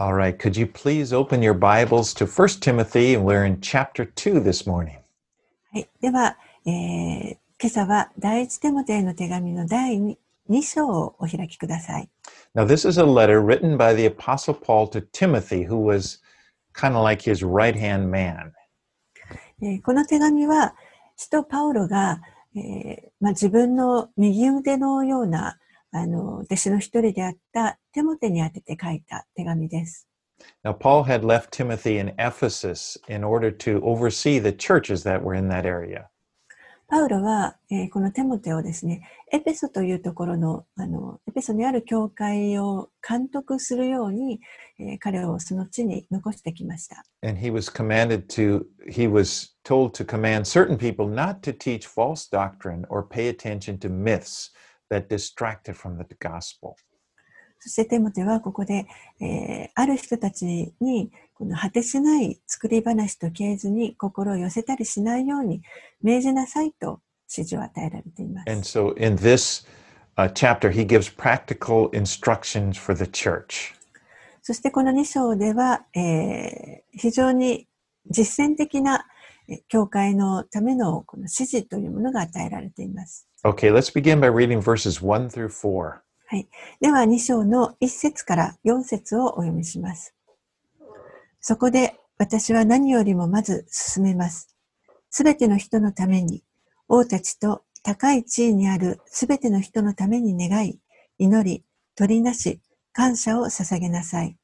[0.00, 3.12] All right, could you please open your Bibles to 1 Timothy?
[3.16, 4.96] And we're in chapter 2 this morning.
[5.74, 10.16] はい、では、えー、今朝は第一テモテへの手紙の第 2,
[10.48, 12.08] 2章をお開きください。
[12.54, 16.22] Now, this is a letter written by the Apostle Paul to Timothy, who was
[16.72, 18.52] kind of like his right hand man.
[19.82, 20.74] この手紙は、
[21.18, 22.22] 使徒パウロが、
[22.56, 25.58] えーまあ、自分の右腕のような
[25.92, 30.06] あの弟子の一人であったテモテに宛てて書いた手紙です。
[30.64, 35.48] Now, Paul had left Timothy in Ephesus in order to oversee the churches that were in
[35.48, 36.06] that area.
[36.90, 44.40] パウロは、えーこのテモテをですね、エペソというところの、あの、エペソにある教会を監督するように、
[44.80, 47.04] えー彼をその地に残してきました。
[47.22, 52.28] And he was commanded to, he was told to command certain people not to teach false
[52.28, 54.50] doctrine or pay attention to myths
[54.90, 56.74] that distracted from the gospel.
[57.62, 58.86] そしてテモテはここで、
[59.20, 65.62] えーある人たちにこの果てしない作り話と経図に心を寄せたりしないように
[66.02, 67.00] 命じなさいと
[67.34, 68.78] 指示を与えられていま And す。
[68.78, 69.66] so in this
[70.16, 73.74] uh, chapter, he gives practical instructions for the church.
[74.42, 77.68] そしてこの2章では、えー非常に
[78.10, 79.06] 実践的な
[79.48, 83.29] えー教会のためのこの指示というものが与えられています。
[83.42, 86.02] Okay, let's begin by reading verses 1 through 4.
[86.82, 90.14] では2章の1節から4節をお読みします。
[91.40, 94.54] そこで私は何よりもまず進めます。
[95.08, 96.44] すべての人のために、
[96.86, 100.78] 王たちと高い地位にあるすべての人のために願い、
[101.16, 102.60] 祈り、取りなし、
[102.92, 104.36] 感謝を捧げなさい。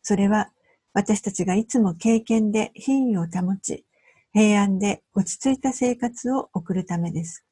[0.00, 0.50] それは
[0.94, 3.84] 私たちがいつも経験で品位を保ち、
[4.32, 7.44] 平安で落ち着いた生活を送るためです。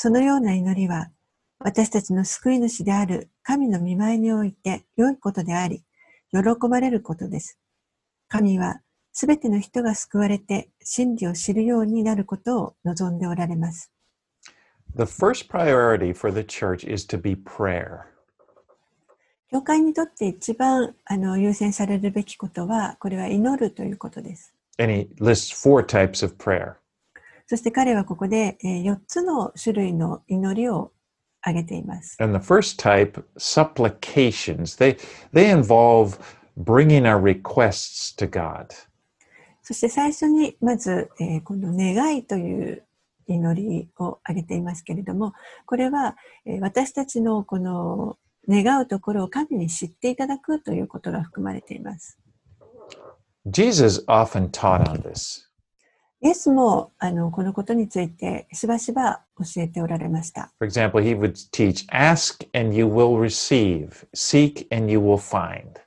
[0.00, 1.10] そのような祈りは、
[1.58, 5.82] 私たちの救い主である神の見舞いにおいて良いことであり、
[6.30, 7.58] 喜ばれることです。
[8.28, 8.80] 神は
[9.12, 13.90] すべての人が救われて真理を知るようになることを望んでおられます。
[14.94, 18.02] The first priority for the church is to be prayer.
[19.50, 24.54] 教会にとって一番あの優先されるべきことは、これは祈るということです。
[24.78, 26.76] And he lists four types of prayer.
[27.50, 30.92] そして彼はここでえー4つの種類の祈りを
[31.40, 32.22] 挙げています。
[32.22, 34.98] And the first type, supplications, they,
[35.32, 36.18] they involve
[36.62, 38.66] bringing our requests to God.
[39.62, 42.84] そして最初にまず、えーこの願いという
[43.26, 45.32] 祈りを挙げていますけれども、
[45.64, 52.18] これは、えー私たちのこの願うところを神に知っていただくということが含まれています。
[53.46, 55.47] Jesus often taught on this.
[56.21, 60.53] イエスもあのこのことについてしばしば教えておられました。
[60.59, 65.83] For example, he would teach, ask and you will receive, seek and you will find.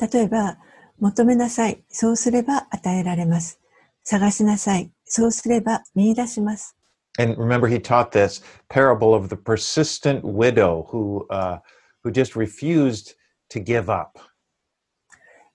[0.00, 0.58] 例えば、
[1.00, 3.58] 求めなさい、そうすれば与えられます。
[4.04, 6.76] 探しなさい、そうすれば見出します。
[7.18, 11.58] And remember, he taught this parable of the persistent widow who, uh,
[12.02, 13.14] who just refused
[13.50, 14.20] to give up.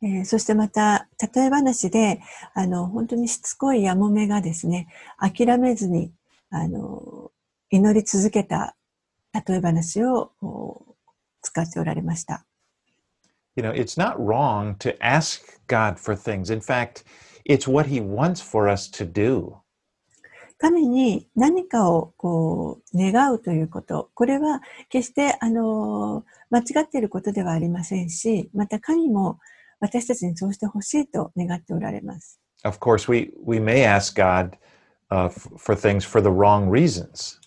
[0.04, 2.20] えーそしてまた、例え話で、
[2.52, 4.88] あの、本当にしつこいやもめがですね、
[5.18, 6.12] 諦めずに、
[6.50, 7.30] あの、
[7.70, 8.76] 祈り続けた
[9.32, 10.94] 例え話をお
[11.40, 12.44] 使っておられました。
[13.56, 16.52] You know, it's not wrong to ask God for things.
[16.52, 17.04] In fact,
[17.46, 19.54] it's what he wants for us to do.
[20.58, 29.38] 神に何かをこう願うということ、これは決してあの間違っていることではありませんし、また神も
[29.84, 32.40] 私たちにそうしてほしいと願っておられます。
[32.64, 34.56] Of course, we, we may ask God
[35.10, 35.28] uh,
[35.58, 37.38] for things for the wrong reasons.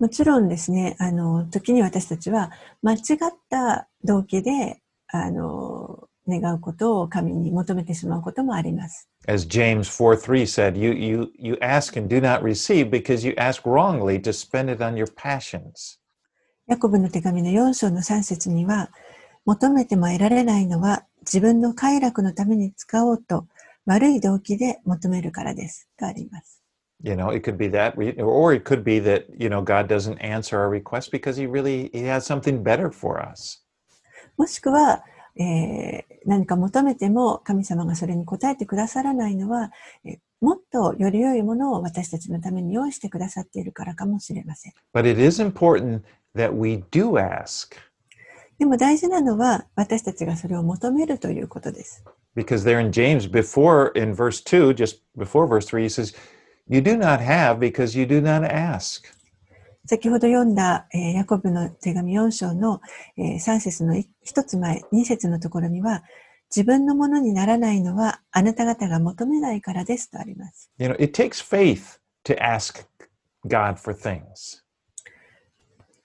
[0.00, 2.50] もちろんですね、あの、時に私たちは
[2.82, 2.98] 間違っ
[3.48, 9.08] た動機で、あの、願うことを神に求めてしまうこともあります。
[9.28, 13.62] As James 4 3 said, you, you, you ask and do not receive because you ask
[13.62, 16.00] wrongly to spend it on your passions.
[16.66, 18.90] ヤコブの手紙の4章の3節には、
[19.44, 23.46] 求めても得られないのは自分の快楽のために使おうと
[23.86, 25.88] 悪い動機で求めるからです。
[25.98, 26.62] とあります。
[27.02, 27.94] You know, it could be that,
[28.24, 31.90] or it could be that, you know, God doesn't answer our request because he really,
[31.92, 33.62] he has something better for us.
[34.38, 35.04] もしくは、
[35.36, 39.70] えー何か求めても神様がそれに応えてくださらないのは、
[40.04, 44.72] えーもっとより良いものを私たちのために用意してくださっているからかもしれません。
[44.92, 46.02] But it is important
[46.34, 47.74] that we do ask
[48.64, 52.02] でも大事なのは私たちがそれを求めるということです。
[52.34, 56.16] because there in James before in verse 2, just before verse 3, he says,
[56.66, 59.02] You do not have because you do not ask.
[59.84, 62.80] 先ほど読んだ、えーヤコブの手紙4章の、
[63.18, 66.02] えー3節の1つ前、2節のところには、
[66.48, 70.70] 自分のものにならないのはあなた方が求めないからですとあります。
[70.78, 72.86] You know, it takes faith to ask
[73.46, 74.64] God for things.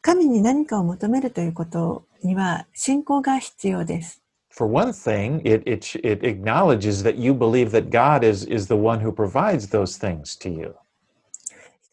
[0.01, 4.21] 神に何かを求めるということには信仰が必要です。
[4.51, 8.99] For one thing, it, it, it acknowledges that you believe that God is, is the one
[8.99, 10.75] who provides those things to you.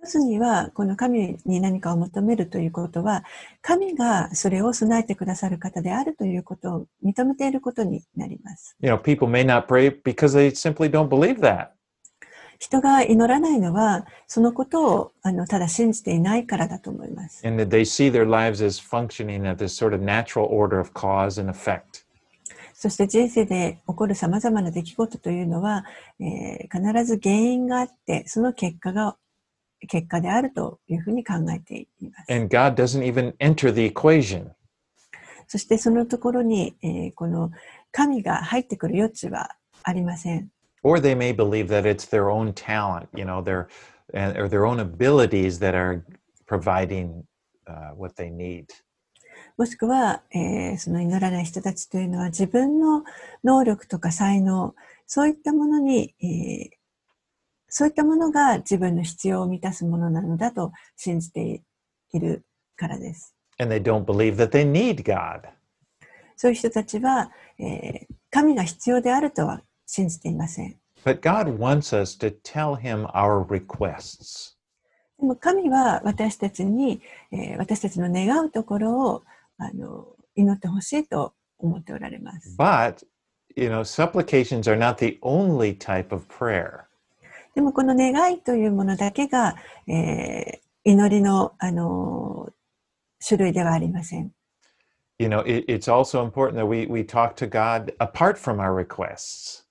[0.02, 3.24] 一つには、この神に何かを求めるということは、
[3.60, 8.76] 神がそれを備えてくださる方であるということを認めていることになります。
[8.80, 11.75] You know, people may not pray because they simply don't believe that.
[12.58, 17.46] 人が祈らないのは、そのことをあのただ信じていないからだと思います。
[17.46, 21.40] And that they see their lives as functioning at this sort of natural order of cause
[21.40, 22.06] and effect.
[22.74, 25.84] そして人生で起こる様々な出来事というのは、
[26.20, 29.16] えー必ず原因があって、その結果が、
[29.88, 32.32] 結果であるというふうに考えています。
[32.32, 34.50] And God doesn't even enter the equation.
[35.48, 37.50] そしてそのところに、えーこの
[37.92, 40.50] 神が入ってくる余地はありません。
[40.82, 43.68] Or they may believe that it's their own talent, you know, their,
[44.14, 46.04] or their own abilities that are
[46.46, 47.24] providing
[47.66, 48.66] uh, what they need.
[49.56, 53.04] もしくは、えーその祈らない人たちというのは自分の
[53.42, 54.74] 能力とか才能、
[55.06, 56.76] そういったものに、えー
[57.68, 61.62] そういったものが自分の必要を満たすものなのだと信じて
[62.12, 62.46] いる
[62.76, 63.34] からです。
[63.58, 65.42] And they don't believe that they need God.
[66.36, 70.76] そういう人たちは、えー神が必要であるとは信じていません。
[71.04, 74.56] But God wants us to tell Him our requests.
[75.18, 77.00] でも神は私たちに、
[77.32, 79.22] えー私たちの願うところを
[79.58, 82.56] あの祈ってほしいと思っておられます。
[82.58, 83.06] But,
[83.56, 86.84] you know, supplications are not the only type of prayer.
[87.54, 89.56] でもこの願いというものだけが、
[89.86, 92.48] えー祈りの、あの
[93.26, 94.30] 種類ではありません。
[95.18, 99.65] You know, it, it's also important that we, we talk to God apart from our requests.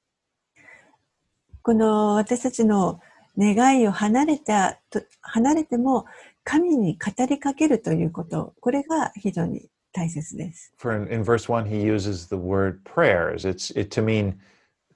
[1.65, 2.99] この私たちの
[3.35, 6.05] 願いを離れたと、離れても
[6.43, 10.71] 神に語りかけるということ、これが非常に大切です。
[10.77, 13.49] For in, verse 1, he uses the word prayers.
[13.49, 14.35] It's it to mean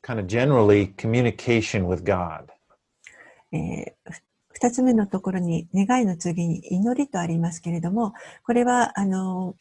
[0.03, 2.45] kind of generally communication with God.
[3.51, 4.13] えー
[4.51, 8.13] 二つ目のところに願いの次に祈りとありますけれども、
[8.43, 9.55] これは、あの、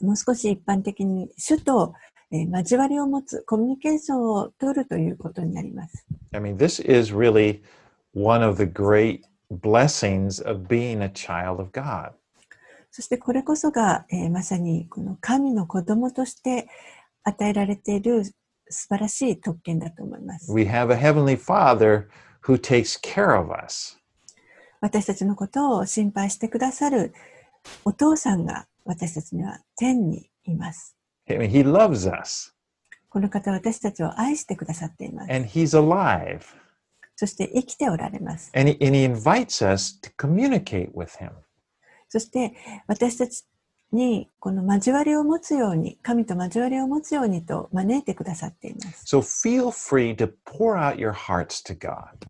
[0.00, 1.92] もう少し一般的に主と、
[2.34, 6.04] えー交わりを持つコミュニケーションを取るということになります。
[6.32, 7.62] I mean, this is really
[8.12, 9.20] one of the great
[9.52, 12.10] blessings of being a child of God.
[12.90, 16.66] そしてこれこそが、えーまさにこの神の子供として
[17.22, 18.24] 与えられている
[18.68, 20.52] 素晴らしい特権だと思います。
[20.52, 22.08] We have a heavenly Father
[22.42, 23.96] who takes care of us.
[24.80, 27.14] 私たちのことを心配してくださる
[27.84, 30.96] お父さんが私たちには天にいます。
[31.28, 32.52] Mean, he loves us
[33.08, 35.32] この方は私たちを愛してくださっています。
[35.32, 36.40] and he's alive
[37.16, 38.50] そして生きておられます。
[38.54, 41.30] and he, and he invites us to communicate with him.
[42.08, 42.54] そして
[42.86, 43.44] 私たち
[43.92, 49.04] にこの交わりを持つように、神と交わりを持つようにと招いてくださっています。
[49.06, 52.26] So feel free to pour out your hearts to God.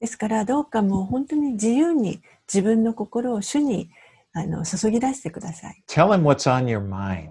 [0.00, 2.22] ですからどうかもう本当に自由に
[2.52, 3.90] 自分の心を主に
[4.32, 5.82] あの注ぎ出してください。
[5.86, 7.30] Tell him what's on your mind.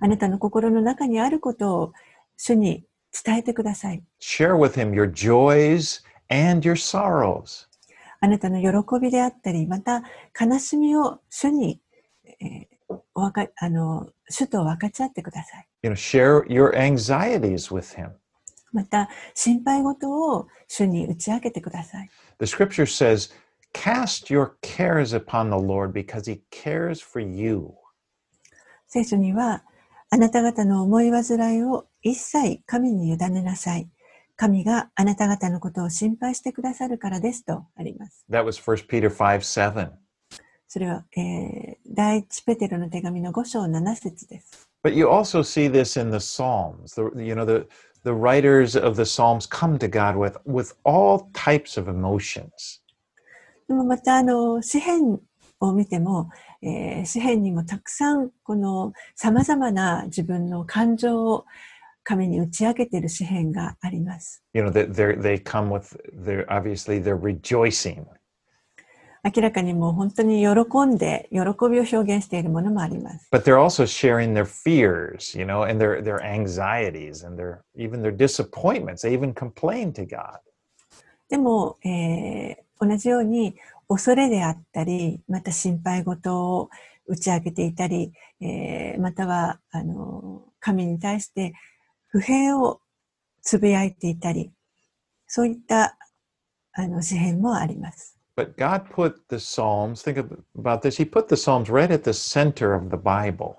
[0.00, 1.92] あなたの心の中にあることを
[2.36, 2.84] 主に
[3.24, 4.02] 伝えてください。
[4.20, 7.66] Share with him your joys and your sorrows.
[8.20, 10.02] あなたの喜びであったり、また
[10.38, 11.80] 悲しみを主に、
[12.40, 12.78] えー
[13.14, 15.68] おわかあの主と分かち合ってください。
[15.82, 18.12] You know, share your anxieties with him.
[18.72, 22.10] また心配事を主に打ち明けてください。
[22.38, 23.30] The scripture says,
[23.74, 27.74] Cast your cares upon the Lord because he cares for you.
[28.86, 29.64] 聖書には、
[30.10, 33.88] あなた方の思い煩いを一切神に委ねなさい。
[34.36, 38.24] 神があなた方のことを心配してくださるからですとあります。
[38.30, 39.90] That was 1 Peter 5 7.
[40.66, 44.68] それは、えー第一ペテロの手紙の5章7節です。
[44.84, 46.94] But you also see this in the Psalms.
[46.94, 47.66] The, you know, the,
[48.04, 52.80] the writers of the Psalms come to God with, with all types of emotions.
[53.66, 55.18] でもまた、あの、詩篇
[55.58, 56.30] を見ても、
[56.62, 61.46] えー詩篇にもたくさん、この様々な自分の感情を
[62.02, 64.42] 神に打ち明けている詩篇があります。
[64.52, 68.04] You know, they come with, they're obviously they're rejoicing.
[69.24, 73.28] 明らかにもう本当に喜んで、喜びを表現しているものもあります。
[73.30, 78.14] But they're also sharing their fears, you know, and their, their anxieties and their, even their
[78.16, 79.02] disappointments.
[79.02, 80.38] They even complain to God.
[81.28, 83.56] でも、えー同じように
[83.88, 86.70] 恐れであったり、また心配事を
[87.06, 91.54] 打ち明けていたり、えーまたは、あの、神に対して
[92.08, 92.80] 不平を
[93.42, 94.52] つぶやいていたり、
[95.26, 95.96] そういった、
[96.72, 98.18] あの、詩篇もあります。
[98.36, 102.12] But God put the Psalms, think ab- about this, He put the Psalms right at the
[102.12, 103.56] center of the Bible.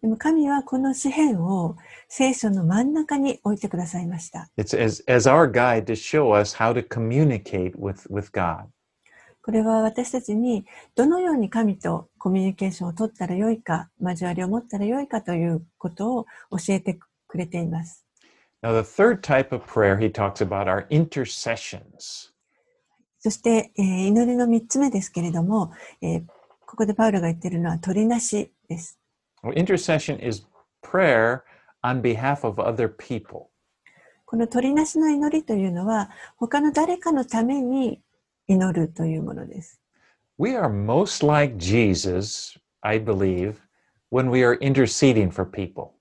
[0.00, 1.76] でも神はこの詩篇を
[2.08, 4.48] 聖書の真ん中に置いてくださいました。
[4.56, 8.68] It's as, as our guide to show us how to communicate with, with God.
[9.42, 16.26] これは私たちにどのように神とコミュニケーションを取ったらよいか、交わりを持ったらよいかということを
[16.58, 18.04] 教えてくれています。
[18.62, 22.30] Now, the third type of prayer he talks about are intercessions.
[23.18, 26.24] そして、えー祈りの三つ目ですけれども、えー
[26.66, 28.96] ここでパウロが言っているのは取りなしです。
[29.42, 30.46] Well, intercession is
[30.82, 31.40] prayer
[31.82, 33.46] on behalf of other people.
[34.24, 38.00] この取りなしの祈りというのは、他の誰かのために
[38.50, 39.80] 祈るというものです。
[40.36, 43.54] We are most like Jesus, I believe,
[44.10, 45.92] when we are interceding for people.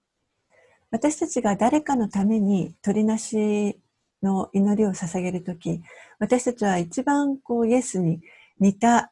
[0.89, 3.79] 私たちが誰かのために取りなし
[4.23, 5.79] の祈りを捧げるとき、
[6.17, 8.19] 私たちは一番こうイエスに
[8.59, 9.11] 似た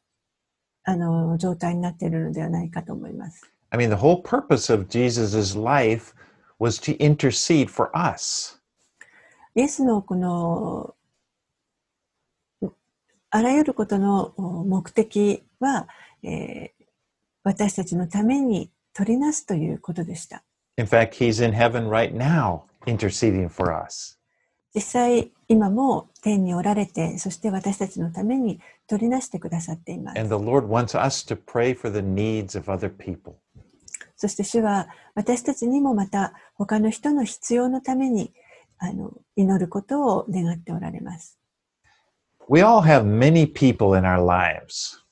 [0.84, 3.44] あの状態になっているのではないかと思います。
[3.70, 6.16] I mean, the whole purpose of Jesus' life
[6.60, 8.60] was to intercede for us.
[9.54, 10.96] イエスのこの
[13.38, 15.88] あらゆることのお目的は、
[16.24, 16.78] えー
[17.44, 20.44] 私たちのために取りなすということでした。
[20.76, 24.20] In fact, he's in heaven right now interceding for us.
[24.76, 30.20] 実際今も天におられて、そして私たちのために取りなしてくださっています。
[30.20, 33.36] And the Lord wants us to pray for the needs of other people.
[34.18, 38.34] そして主は私たちにもまた他の人の必要のために
[38.78, 41.40] あの祈ることを願っておられます。
[42.49, 45.03] We all have many people in our lives.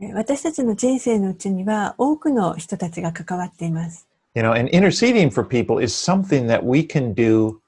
[0.00, 4.06] え私たちの人生のうちには多くの人たちが関わっています。
[4.34, 7.58] You know, and interceding for people is something that we can do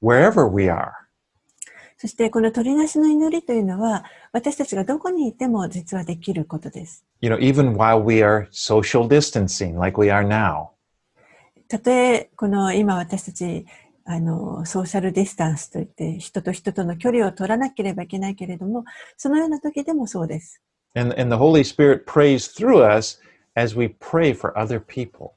[0.00, 0.92] wherever we are.
[1.96, 7.04] そしてこの取りなしの祈りというのは私たちがどこにいても実はできることです。
[7.20, 10.68] You know, even while we are social distancing like we are now.
[11.68, 13.66] たとえこの今私たち
[14.09, 18.85] あのソーシャルディスタンスといって人と人との距離を取らなければいけないけれども
[19.17, 20.61] そのような時でもそうです。
[20.95, 23.19] And, and the Holy Spirit prays through us
[23.55, 25.31] as we pray for other people.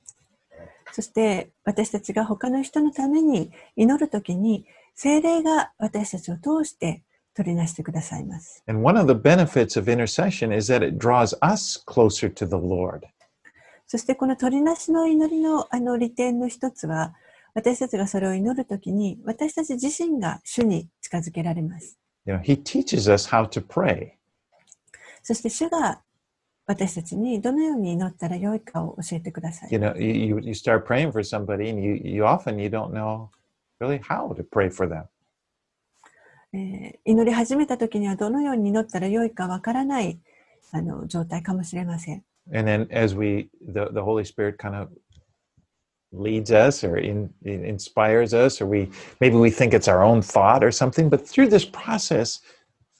[0.92, 7.02] そして私たちが他の人のために祈るときに精霊が私たちを通して
[7.34, 8.62] 取りなしてくださいます。
[8.68, 13.00] And one of the benefits of intercession is that it draws us closer to the Lord.
[13.88, 17.14] そしてこの取りなしの祈りのあの利点の一つは
[17.54, 21.98] 私たちがそれを祈るときに私たち自身が主に近づけられます。
[22.26, 24.12] You know, He teaches us how to pray.
[25.22, 26.02] そして主が
[26.66, 29.68] 私たちにどのように祈ったらよいかを教えてください。
[29.72, 33.28] You know, you, you start praying for somebody and you, you often you don't know
[33.80, 35.04] really how to pray for them.
[36.52, 40.20] えー祈り始めた時にはどのように祈ったらよいかわからない
[40.72, 42.24] あの状態かもしれません。
[42.52, 44.90] And then as we, the, the Holy Spirit kind of
[46.12, 48.90] leads us or in, in- inspires us, or we
[49.20, 52.40] maybe we think it's our own thought or something, but through this process,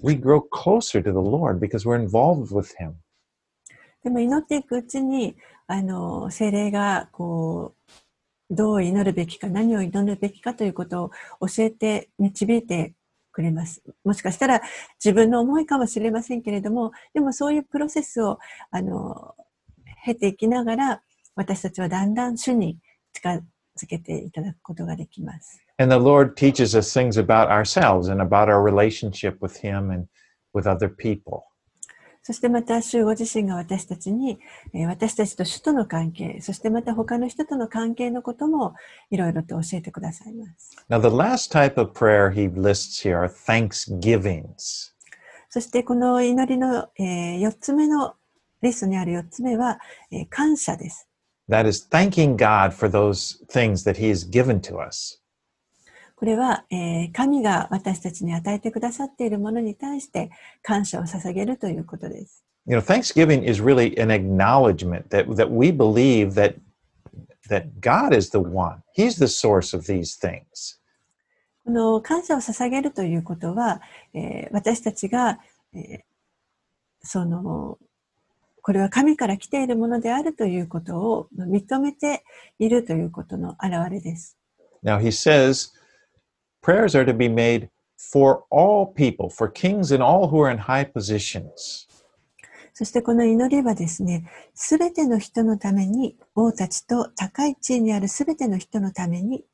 [0.00, 2.94] we grow closer to the Lord because we're involved with Him.
[4.02, 5.36] でも祈っていくうちに
[5.66, 12.94] あの精霊がこうどう祈るべきか何を祈るべきかということを教えて導いて
[13.30, 13.82] くれます。
[14.04, 14.62] もしかしたら
[15.04, 18.38] 自分の思いかもしれませんけれどもでもそういうプロセスを
[18.70, 19.34] あの
[20.04, 21.02] 経ていきながら
[21.36, 22.78] 私たちはだんだん主に
[23.12, 25.64] 近づけていただくことができます。
[25.78, 30.06] And the Lord teaches us things about ourselves and about our relationship with Him and
[30.54, 31.44] with other people.
[32.22, 34.38] そしてまた主ご自身が私たちに、
[34.74, 38.74] えー私たちと主との関係、そしてまた他の人との関係のことも
[39.10, 40.76] いろいろと教えてくださいます。
[40.90, 44.92] Now, the last type of prayer He lists here are thanksgivings.
[45.48, 48.14] そしてこの祈りの、え4つ目の
[48.62, 51.09] リストにある4つ目は、えー感謝です。
[51.50, 55.20] That is thanking God for those things that He has given to us.
[56.14, 60.30] これは、えー神が私たちに与えてくださっているものに対して
[60.62, 62.44] 感謝を捧げるということです。
[62.66, 66.54] You know, thanksgiving is really an acknowledgement that, that we believe that,
[67.48, 68.82] that God is the one.
[68.94, 70.78] He's the source of these things.
[71.64, 73.80] この感謝を捧げるということは、
[74.14, 75.40] えー私たちが、
[75.74, 76.00] えー
[77.02, 77.78] その
[78.62, 82.24] これは神から来ているものであるということを認めて
[82.58, 84.36] いるということの表れです。
[84.82, 85.72] Now, he says
[86.62, 90.58] prayers are to be made for all people, for kings and all who are in
[90.58, 91.88] high positions.
[92.72, 99.44] そしてこの祈りはですね、すべての人のために、王たちと高い地位にあるすべての人のために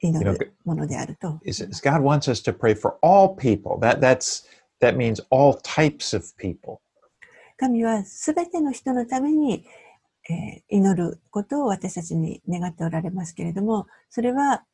[0.00, 1.40] 祈るものであると。
[1.44, 3.78] Is is God wants us to pray for all people.
[3.80, 4.46] That that's
[4.80, 6.80] that means all types of people.
[7.58, 9.64] 神はすべての人のために、
[10.30, 14.64] えー祈ることを私たちに願っておられますけれども、それは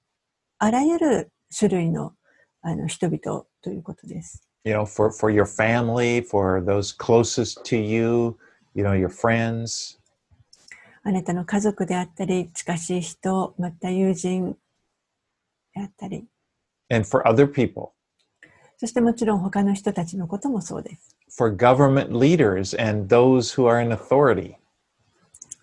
[0.58, 2.12] あらゆる種類の
[2.60, 4.48] あの人々ということです。
[4.64, 8.36] You know, for for your family, for those closest to you,
[8.74, 9.98] you know, your friends,
[11.04, 14.56] あなたの家族であったり、近しい人、また友人
[15.74, 16.26] であったり、
[16.90, 17.90] and for other people,
[18.78, 21.16] そしてもちろん他の人たちのこともそうです。
[21.33, 24.55] for government leaders and those who are in authority.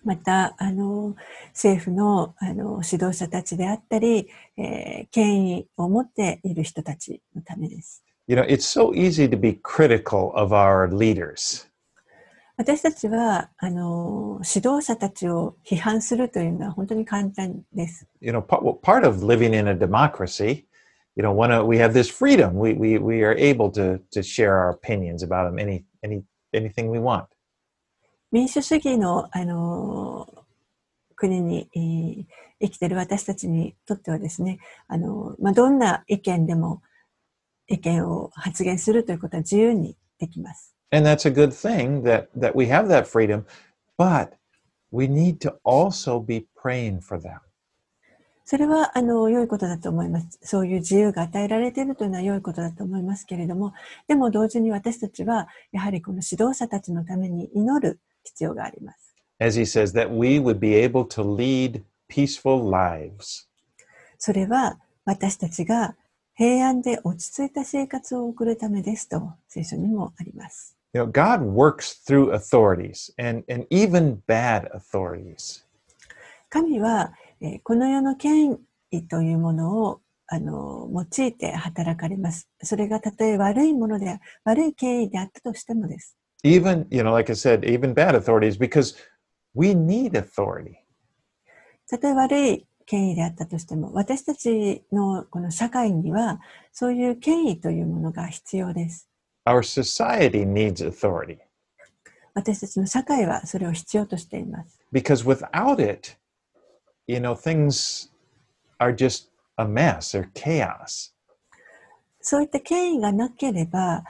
[0.03, 1.15] また、あの、
[1.53, 8.03] 政府のあの指導者たちであったり、えー権威を持っている人たちのためです。
[8.27, 11.67] You know, it's so easy to be critical of our leaders.
[12.57, 18.07] 私たちは、あの、指導者たちを批判するというのは本当に簡単です。
[18.19, 20.65] You know, part, well, part of living in a democracy,
[21.15, 24.21] you know, when uh, we have this freedom, we, we, we are able to, to
[24.21, 26.23] share our opinions about them, any, any,
[26.53, 27.27] anything we want.
[28.29, 30.27] 民主主義の、あの、
[31.15, 32.25] 国にえー
[32.59, 36.81] 生きている私たちにとってはですね、あの、まあ、どんな意見でも
[37.67, 40.73] 意見を発言するということは自由にできます。
[40.91, 43.45] And that's a good thing that, that we have that freedom,
[43.97, 44.31] but
[44.91, 47.39] we need to also be praying for them.
[48.52, 50.38] それは、あの、良いことだと思います。
[50.42, 53.72] そういう自由が与えられているというのは良いことだと思いますけれども、
[54.08, 59.16] でも同時に私たちは、やはりこの指導者たちのために祈る必要があります。
[59.40, 63.48] As he says, that we would be able to lead peaceful lives.
[64.18, 65.96] それは、私たちが
[66.34, 70.76] 平安で落ち着いた生活を送るためですと、聖書にもあります。
[70.92, 75.64] You know, God works through authorities and, and even bad authorities.
[76.50, 78.58] 神は、えーこの世の権
[78.92, 82.48] 威というものをあの用いて働かれます。
[82.62, 86.16] それがたとえ悪いもので、悪い権威であったとしてもです。
[86.44, 88.96] Even, you know, like I said, even bad authorities, because
[89.54, 90.76] we need authority.
[91.88, 96.40] たとえ悪い権威であったとしても、私たちのこの社会には、
[96.72, 99.08] そういう権威というものが必要です。
[99.44, 101.38] Our society needs authority
[102.34, 104.80] 私たちの社会はそれを必要としています。
[104.92, 106.16] because without it,
[107.06, 108.10] you know, things
[108.80, 111.12] are just a mess or chaos.
[112.20, 114.04] そういった権威がなければ、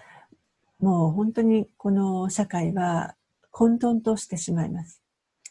[0.81, 3.15] もう本当にこの社会は
[3.51, 5.01] 混沌としてしまいます。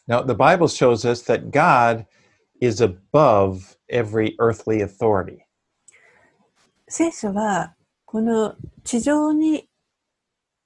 [0.08, 2.06] Now, the Bible shows us that God
[2.60, 5.38] is above every earthly authority.
[6.88, 7.74] 聖書は
[8.04, 9.68] この地上に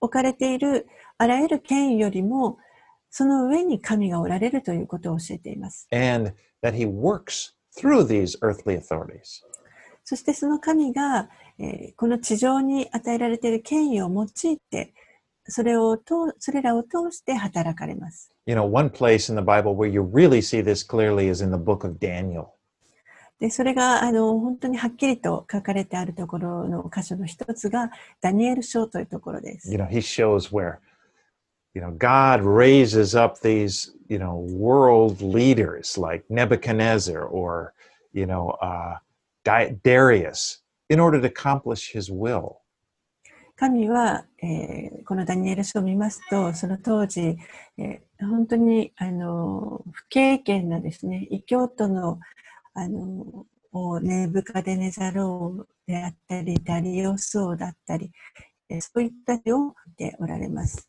[0.01, 0.87] 置かれている
[1.19, 2.59] あらゆる権威よりも
[3.11, 5.89] その上に神がおられるということを教えています。
[5.93, 9.43] and that he works through these earthly authorities.
[10.05, 14.93] そしてその神が、えーこの地上に与えられている権威を用いて
[15.49, 18.33] それを通それらを通して働かれます。
[18.47, 21.57] You know, one place in the Bible where you really see this clearly is in the
[21.57, 22.47] book of Daniel.
[23.39, 27.91] でそれがあの本当にはっきりと書かれてあるところの箇所の一つが
[28.21, 29.71] ダニエル書というところです。
[29.71, 30.79] You know, he shows where,
[31.77, 37.75] you know, God raises up these, you know, world leaders like Nebuchadnezzar or,
[38.15, 38.97] you know, uh,
[39.45, 42.63] Darius in order to accomplish his will.
[43.59, 47.37] 神は、えーこのダニエル書を見ますと、その当時、
[47.79, 52.21] えー本当にあの不経験なですね、異教徒の
[52.73, 53.45] あの
[54.01, 58.11] ネブカデネザローであったり、ダリオス王だったり、
[58.71, 60.89] えーそういった手を振っておられます。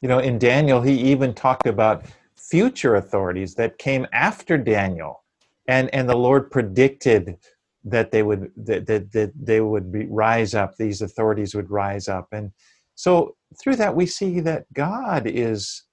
[0.00, 2.04] You know, in Daniel, he even talked about
[2.36, 5.24] future authorities that came after Daniel,
[5.68, 7.38] and and the Lord predicted
[7.84, 10.76] that they would that that, that they would be, rise up.
[10.76, 12.52] These authorities would rise up, and
[12.94, 15.84] so through that we see that God is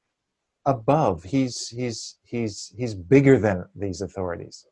[0.66, 1.24] above.
[1.24, 4.66] He's he's he's he's bigger than these authorities.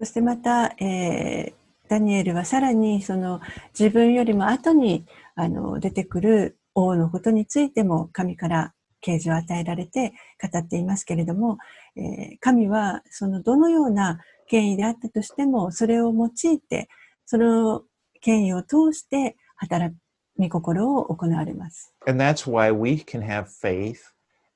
[0.00, 3.40] そしてまた、えーダニエルはさらにその
[3.78, 11.57] 自分よりも後にあの出てくる 王のことについても神から啓示を与えられて語っていますけれども、
[11.95, 16.89] えー神はそのどのような権威であったとしてもそれを用いて
[17.25, 17.83] その
[18.21, 19.97] 権威を通して働く
[20.37, 21.93] 御心を行われます。
[22.07, 23.97] And that's why we can have faith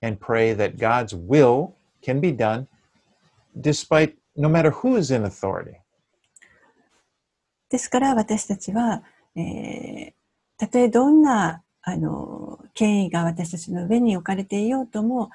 [0.01, 2.67] and pray that God's will can be done
[3.55, 5.75] despite no matter who is in authority.
[7.69, 9.03] ですから私たちは、
[9.35, 10.13] えー
[10.59, 15.29] たとえどんなあの、権威が私たちの上に置かれていようとも、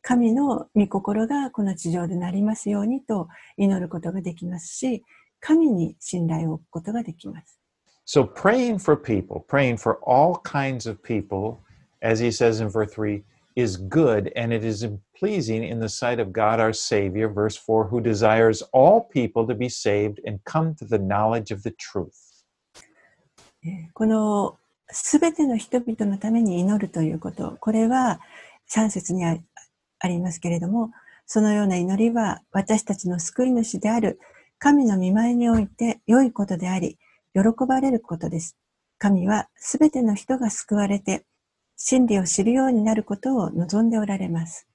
[0.00, 5.04] 神の御心がこの地上でなりますようにと祈ることができますし、
[5.40, 7.60] 神に信頼を置くことができます。
[8.06, 11.58] So praying for people, praying for all kinds of people,
[12.00, 13.22] as he says in verse 3,
[13.54, 17.88] is good and it is pleasing in the sight of God our Savior, verse 4,
[17.88, 22.46] who desires all people to be saved and come to the knowledge of the truth.
[23.64, 24.58] えーこの
[24.92, 28.20] すべての人々のために祈るということ、これは
[28.70, 29.36] 3節にあ
[29.98, 30.90] ありますけれども、
[31.26, 34.18] そのような祈りは私たちの救い主である
[34.58, 36.98] 神の見前において良いことであり、
[37.34, 38.56] 喜ばれることです。
[38.98, 41.24] 神はすべての人が救われて、
[41.76, 44.68] 真理を知るようになることを望んでおられます。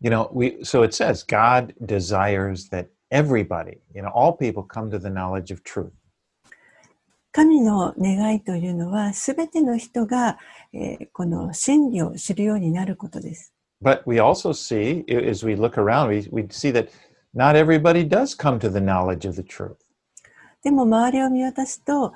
[0.00, 4.90] You know, we so it says God desires that everybody, you know, all people come
[4.90, 5.92] to the knowledge of truth.
[7.34, 10.38] 神の願いというのは、すべての人が、
[10.74, 13.54] えーこの真理を知るようになることです。
[13.82, 16.88] But we also see, as we look around, we, we see that
[17.34, 19.76] not everybody does come to the knowledge of the truth.
[20.62, 22.12] でも周りを見渡すと、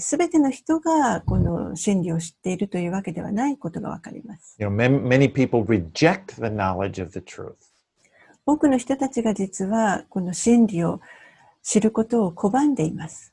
[0.00, 4.56] す、べ、ての人がこの真理を知っているというわけではないことがわかります。
[4.58, 7.54] You know, many people reject the knowledge of the truth.
[8.44, 11.00] 多くの人たちが実はこの真理を
[11.62, 13.32] 知ることを拒んでいます。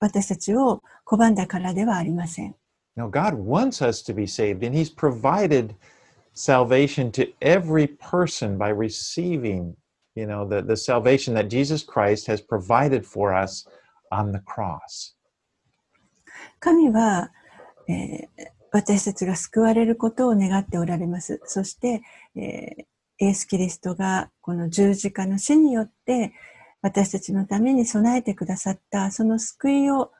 [0.00, 2.54] 私たちを拒んだからではありません。
[2.96, 5.74] No, God wants us to be saved, and He's provided
[6.34, 9.74] salvation to every person by receiving,
[10.16, 13.66] you know, the, the salvation that Jesus Christ has provided for us
[14.10, 15.14] on the cross.
[16.60, 17.30] 神は、
[17.88, 21.40] えー私たちが救われることを願っておられます。
[21.46, 22.02] そして、
[22.36, 22.84] えー
[23.20, 26.32] イエス・キリストがこの十字架の死によって
[26.88, 30.10] 私たちのために備えてくださったその救いを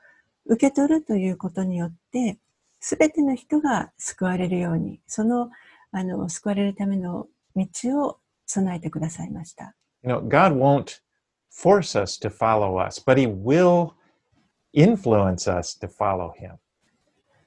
[0.45, 2.37] 受け取るということによって
[2.79, 5.49] 全ての人が救われるようにその
[5.91, 7.65] あの救われるための道
[8.05, 9.73] を備えてくださいました。
[10.03, 11.01] You know, God won't
[11.51, 13.93] force us to follow us, but He will
[14.71, 16.57] influence us to follow Him.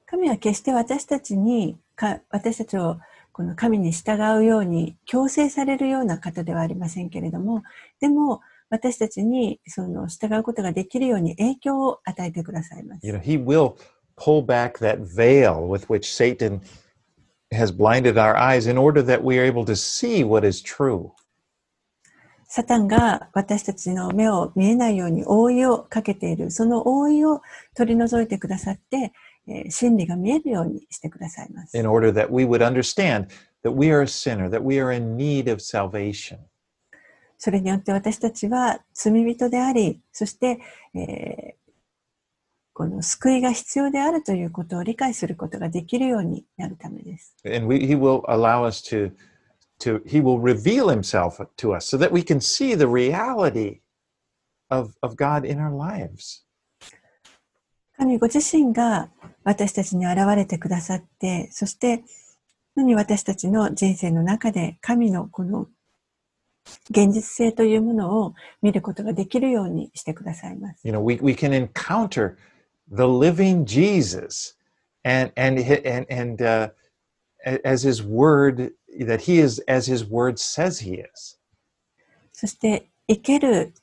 [0.06, 2.98] 神は決して私たちにか私たちを
[3.30, 7.62] この神に従うように強制されるような方ではありませんけれども
[8.00, 8.40] でも
[8.72, 13.06] 私たちにその従うことができるように影響を与えてくださいます。
[13.06, 13.76] You know, He will
[14.16, 16.62] pull back that veil with which Satan
[17.52, 21.11] has blinded our eyes in order that we are able to see what is true.
[22.48, 27.42] サタンが私たちの目を見えないように覆いをかけているその覆いを
[27.74, 29.12] 取り除いてくださって、
[29.46, 31.76] えー真理が見えるようにしてくださいます。
[31.76, 33.26] in order that we would understand
[33.64, 36.38] that we are a sinner, that we are in need of salvation.
[37.44, 40.61] それによって私たちは罪人であり、そして、
[40.94, 41.62] えー
[42.74, 47.37] この救いが必要であるということを理解することができるようになるためです。
[47.44, 49.12] And we, He will allow us to,
[49.81, 53.81] to, He will reveal Himself to us so that we can see the reality
[54.70, 56.46] of, of God in our lives.
[57.98, 59.11] 神ご自身が
[59.44, 62.02] 私たちに現れてくださって、そして、
[62.74, 65.68] のに私たちの人生の中で神のこの
[66.90, 70.87] 現実性というものを見ることができるようにしてくださいます。
[70.87, 72.37] You know, we, we can encounter
[72.90, 74.57] the living Jesus
[75.05, 76.70] and, and, and, and uh,
[77.64, 81.38] as His Word, that He is as His Word says He is.
[82.33, 83.75] そして生ける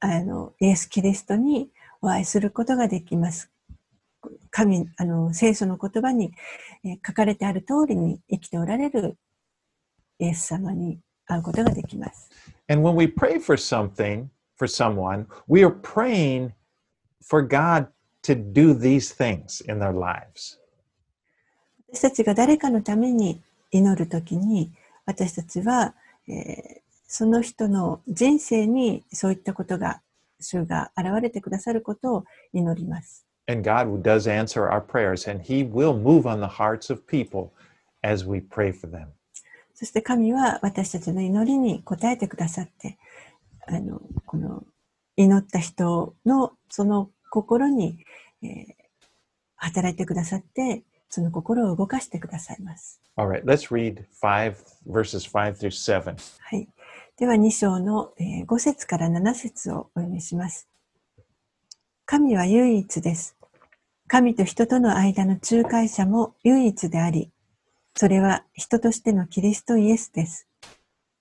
[0.00, 3.50] あのイエス・キリストにお会いすることができます。
[4.50, 6.32] 神、あの聖書の言葉に、
[6.84, 9.18] えー書かれてある通りに生きておられる
[10.18, 12.29] イエス様に会うことができます。
[12.67, 16.51] And when we pray for something, for someone, we are praying
[17.21, 17.87] for God
[18.23, 20.59] to do these things in their lives.
[21.91, 23.41] 私たちが誰かのために
[23.71, 24.71] 祈るときに、
[25.05, 25.93] 私たちは、
[26.27, 30.01] えーその人の人生にそういったことが、
[30.39, 33.27] 主が現れてくださることを祈ります。
[33.47, 37.51] And God does answer our prayers, and He will move on the hearts of people
[38.03, 39.09] as we pray for them.
[39.78, 42.98] そして神は私たちの祈りに応えてくださって、
[43.64, 44.64] あの、この
[45.14, 48.04] 祈った人のその心に、
[48.42, 48.74] えー
[49.60, 53.00] 働いてくださって、その心を動かしてくださいます。
[53.16, 54.54] All right, let's read 5
[54.88, 56.16] verses 5 through 7.
[56.38, 56.68] はい。
[57.16, 60.68] では2章のえー5節から7節をお読みします。
[62.04, 63.36] 神は唯一です。
[64.06, 67.32] 神と人との間の仲介者も唯一であり、
[68.00, 70.46] それは人としてのキリストイエスです。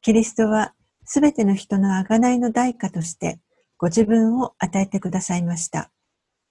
[0.04, 3.40] キリストはすべての人の贖いの代価として
[3.80, 5.90] ご自分を与えてくださいました。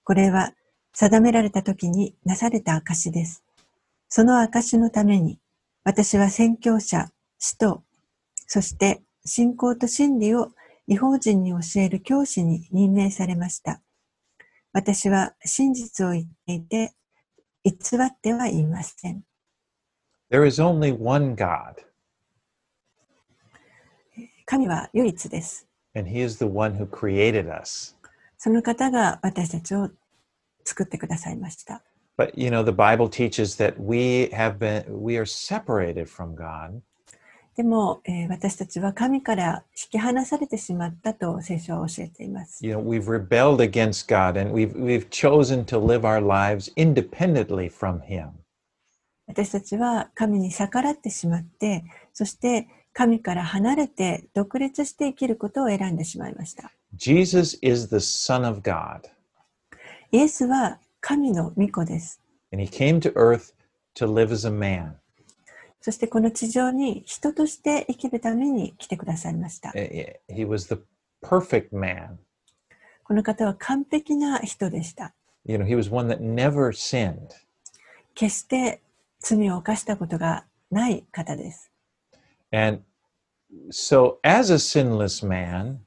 [0.03, 0.51] これは
[0.91, 3.45] 定められた時になされた証です。
[4.09, 5.39] その証のために
[5.85, 7.09] 私は宣教者、
[7.39, 7.83] 使徒、
[8.47, 10.51] そして信仰と真理を
[10.87, 13.81] 違法人に教える教師に任命されました。
[14.73, 16.91] 私は真実を言っていて、
[17.63, 19.23] 偽ってはいません。
[20.30, 21.76] There is only one God,
[24.46, 25.66] 神は唯一です。
[25.94, 27.96] and He is the one who created us.
[28.38, 29.90] その方が私たちを
[30.64, 31.82] 作ってくださいました。
[32.18, 36.80] But you know, the Bible teaches that we have been, we are separated from God
[37.56, 42.64] でも、えー私たちは神から引き離されてしまったと聖書は教えています。
[42.66, 47.68] you know we've rebelled against god and we've we've chosen to live our lives independently
[47.68, 48.30] from him
[49.27, 56.71] 私たちは神に逆らってしまって、そして神から離れて独立して生きることを選んでしまいました。
[56.95, 59.01] jesus is the son of god
[60.11, 62.21] イエスは神の御子です。
[62.51, 63.53] and he came to earth
[63.93, 64.93] to live as a man
[65.81, 69.71] そしてこの地上に人として生きるために来てくださいました。
[69.75, 70.81] Eh, he was the
[71.21, 72.15] perfect man
[73.03, 75.13] この方は完璧な人でした。
[75.45, 77.17] you know he was one that never sinned
[78.15, 78.81] 決して
[79.27, 81.71] 罪を犯したことがない方です。
[82.51, 82.81] and
[83.71, 85.79] so as a sinless man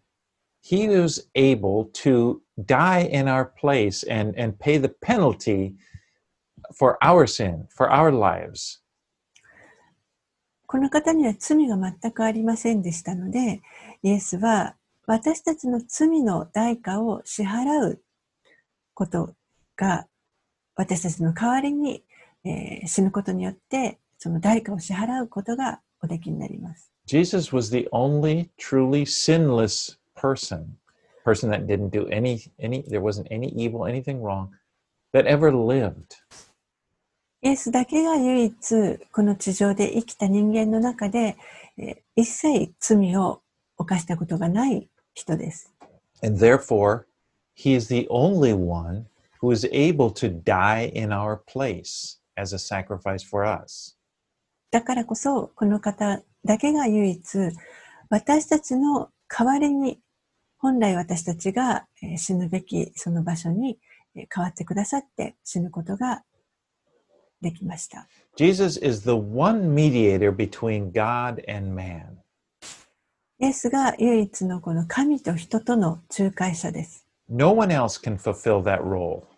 [0.61, 5.74] he was able to die in our place and and pay the penalty
[6.74, 8.83] for our sin for our lives
[10.66, 13.61] この方には罪が全くありませんでしたので、
[14.05, 18.03] イエスは私たちの罪の代価を支払う
[18.94, 19.35] こと
[19.74, 20.07] が
[20.76, 22.05] 私たちの代わりに、
[22.44, 26.90] えー死ぬことによってその代価を支払うことがおできになります。
[27.07, 30.66] Jesus was the only truly sinless person,
[31.24, 34.48] person that didn't do any any there wasn't any evil, anything wrong
[35.12, 35.94] that ever lived.
[37.42, 41.37] イエスだけが唯一この地上で生きた人間の中で、
[41.79, 43.42] えー一切罪を
[43.79, 45.72] 犯したことがない人です。
[46.22, 47.05] And therefore,
[47.57, 49.07] he is the only one
[49.40, 53.96] who is able to die in our place as a sacrifice for us.
[54.70, 57.22] だからこそこの方だけが唯一
[58.09, 60.00] 私たちの代わりに
[60.59, 63.79] 本来私たちがえー死ぬべきその場所に
[64.14, 66.22] えー変わってくださって死ぬことが
[67.40, 68.07] できました。
[68.37, 72.20] Jesus is the one mediator between God and man.
[73.38, 77.07] イエスが唯一のこの神と人との仲介者です。
[77.29, 79.29] No one else can fulfill that role.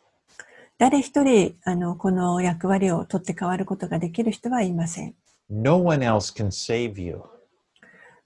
[0.78, 5.14] 誰一人あのこの役割を取って変わることができる人はいません。
[5.48, 7.22] No one else can save you.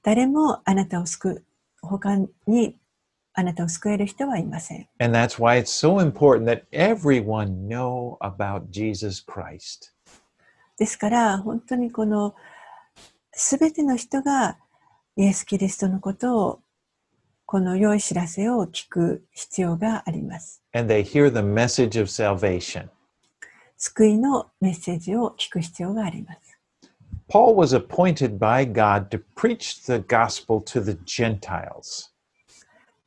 [0.03, 1.45] 誰もあなたを救う、
[1.83, 2.79] 他に
[3.35, 4.89] あなたを救える人はいません。
[5.01, 9.93] And that's why it's so important that everyone know about Jesus Christ.
[10.79, 12.35] ですから、本当にこの、
[13.33, 14.57] すべての人が
[15.17, 16.61] イエス・キリストのことを、
[17.47, 20.61] この良い知らせを聞く必要があります。
[20.75, 22.89] And they hear the message of salvation.
[23.77, 26.41] 救いのメッセージを聞く必要があります。
[27.29, 32.11] Paul was appointed by God to preach the gospel to the Gentiles.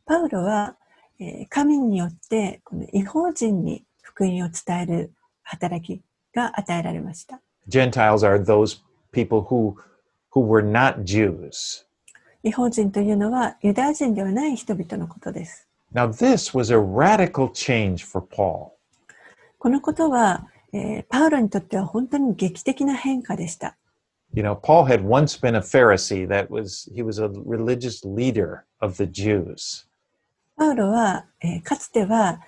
[0.06, 0.78] パウロは、
[1.20, 6.02] えー神によってこの違法人に福音を伝える働き
[6.34, 7.42] が与えられました。
[7.68, 9.76] Gentiles are those people who
[10.32, 11.89] who were not Jews.
[12.44, 15.68] 違法人というのはユダヤ人ではない人々のことです。
[15.94, 18.72] Now this was a radical change for Paul.
[19.58, 23.76] このことは、えーパウロにとっては本当に劇的な変化でした。
[24.34, 28.96] You know, Paul had once been a Pharisee that was he was a religious leader of
[28.96, 29.88] the Jews.
[30.56, 32.42] パウロは、えーかつては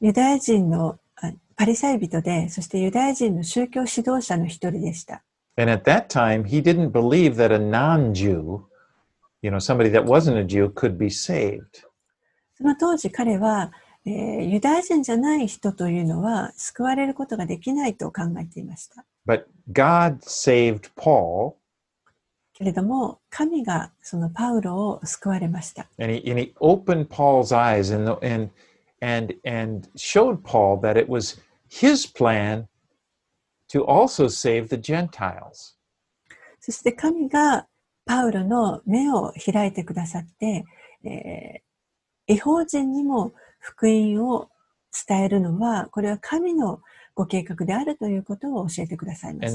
[0.00, 5.22] ユダヤ人のあパリサイ人で、そしてユダヤ人の宗教指導者の一人でした。
[5.56, 8.62] And at that time, he didn't believe that a non-Jew,
[9.43, 11.85] you know, somebody that wasn't a Jew could be saved.
[12.55, 13.71] その当時彼は、
[14.05, 19.05] えーユダヤ人じゃない人というのは救われることができないと考えていました。
[19.27, 21.53] But God saved Paul
[22.59, 25.87] けれども、神がそのパウロを救われました。
[25.97, 28.49] and he, and he opened Paul's eyes and, the, and,
[29.01, 32.67] and, and showed Paul that it was his plan
[33.69, 35.77] to also save the Gentiles.
[36.59, 37.67] そして神が
[38.06, 40.64] パウロの目を開いてくださって、
[41.04, 44.50] えー、違法人にも福音を
[45.08, 46.80] 伝えるのは、これは神の
[47.14, 49.54] ご計画であるということを教えてくださいまし。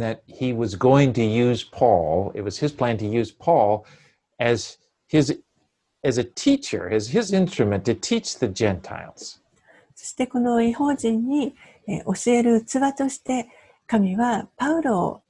[9.95, 11.55] そしてこの違法人に
[11.87, 13.49] 教える器として
[13.85, 15.21] 神はパウロを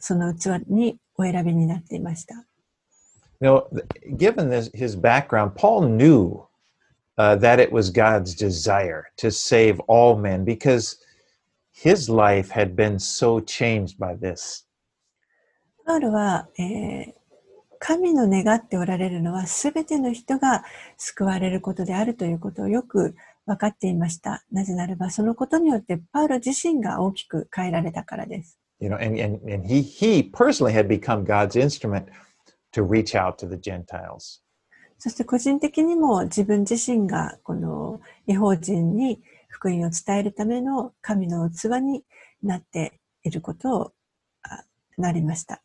[0.00, 2.46] その器にお選びになっていました。
[3.40, 3.62] Th-
[4.16, 6.46] given this, his background, Paul knew
[7.18, 10.98] uh, that it was God's desire to save all men because
[11.72, 14.64] his life had been so changed by this.
[15.84, 17.18] パウロは、えー
[17.80, 20.64] 神の願っておられるのは全ての人が
[20.96, 23.14] 救われることであるということをよく
[23.46, 24.44] 分かっていました。
[24.52, 28.58] なぜならばそのことによってパウロ自身が大きく変えられたからです。
[28.79, 32.09] You know, and, and, and he, he personally had become God's instrument
[32.73, 34.41] to reach out to the Gentiles.
[34.99, 42.05] そして個人的にも自分自身がこの違法人に福音を伝えるための神の器に
[42.41, 43.93] なっていることを
[44.43, 44.63] あ
[44.97, 45.61] なりました。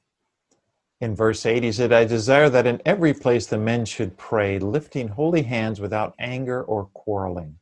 [1.00, 4.58] In verse 8, he said, I desire that in every place the men should pray,
[4.58, 7.52] lifting holy hands without anger or quarreling.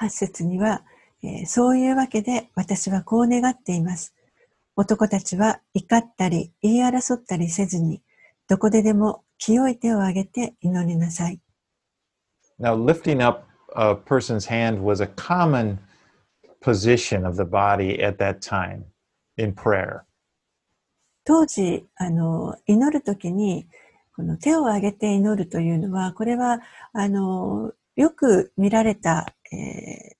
[0.00, 0.82] 8節には、
[1.24, 4.14] えーそういうわけで私はこう願っています。
[4.79, 8.01] 男たちは怒ったり言い争ったりせずに、
[8.47, 11.41] どこででも清い手を挙げて祈りなさい。
[12.57, 13.43] Now, lifting up
[13.75, 15.79] a person's hand was a common
[16.61, 18.85] position of the body at that time
[19.35, 20.03] in prayer.
[21.25, 23.67] 当時、あの、祈るときに、
[24.15, 26.61] この手を挙げて祈るというのは、これは、
[26.93, 30.19] あの、よく見られた、えー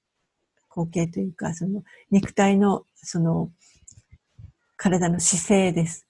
[0.69, 3.51] 光景というか、その肉体の、その、
[4.79, 6.05] 体の姿勢です。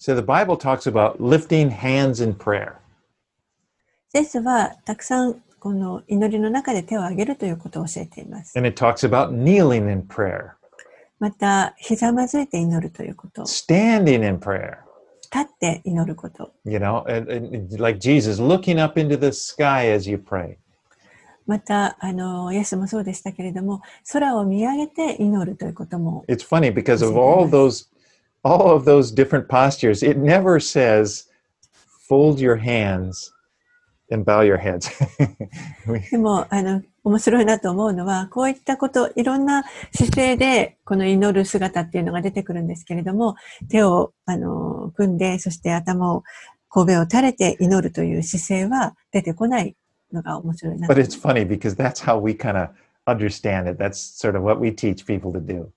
[0.00, 2.72] So the Bible talks about lifting hands in prayer.
[4.08, 8.58] 聖書はたくさんこの祈りの中で手を挙げるということを教えています。
[8.58, 10.52] And it talks about kneeling in prayer,
[11.18, 14.78] また、ひざまずいて祈るということ、立 standing in prayer.
[15.38, 20.56] って祈ること、You know, and, and like Jesus looking up into the sky as you pray.
[21.50, 23.82] また、あの、イエスもそうでしたけれども、
[24.12, 27.88] 空を見上げて祈るということも、It's funny because of all those
[28.44, 31.28] all of those different postures, it never says
[32.08, 33.32] fold your hands
[34.12, 34.92] and bow your heads.
[36.12, 43.34] でも、あの、面白いなと思うのは、こういったこと、いろんな姿勢で、この祈る姿っていうのが出てくるんですけれども、
[43.68, 46.22] 手を、あの、組んで、そして頭を、
[46.68, 49.74] 神戸を垂れて祈るという姿勢は出てこない
[50.12, 52.70] のが面白いなと but it's funny because that's how we kind of
[53.06, 53.78] understand it.
[53.78, 55.70] That's sort of what we teach people to do.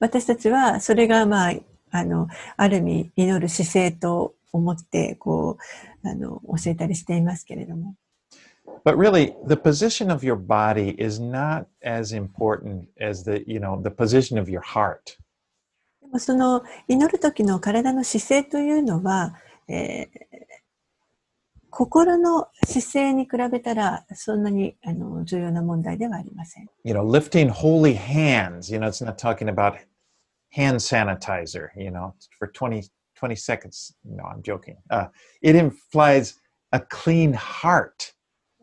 [0.00, 1.54] 私たちはそれがまあ、
[1.90, 5.58] あの、ある意味祈る姿勢と思って、こ
[6.04, 7.94] う、あの、教えたりしていますけれども。
[8.84, 13.90] But really, the position of your body is not as important as the, you know, the
[13.90, 15.18] position of your heart.
[16.02, 19.34] でもその祈る時の体の姿勢というのは、
[19.68, 20.44] えー
[21.76, 26.68] 心の姿勢に比べたらそんなにあの重要な問題ではありません。
[26.84, 29.74] You know, lifting holy hands, you know, it's not talking about
[30.50, 33.92] hand sanitizer, you know, for 20, 20 seconds.
[34.04, 34.76] No, I'm joking.
[34.88, 35.06] Uh,
[35.42, 36.38] it implies
[36.70, 38.14] a clean heart,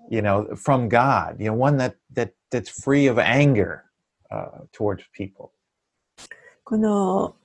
[0.10, 3.84] you know, from God, you know, one that, that that's free of anger
[4.32, 5.52] uh, towards people.
[6.64, 7.36] この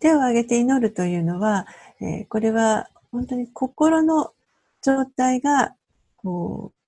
[0.00, 1.68] 手を挙げて祈るというのは、
[2.00, 4.32] えーこれは本当に心の
[4.82, 5.74] 状態が
[6.16, 6.82] こう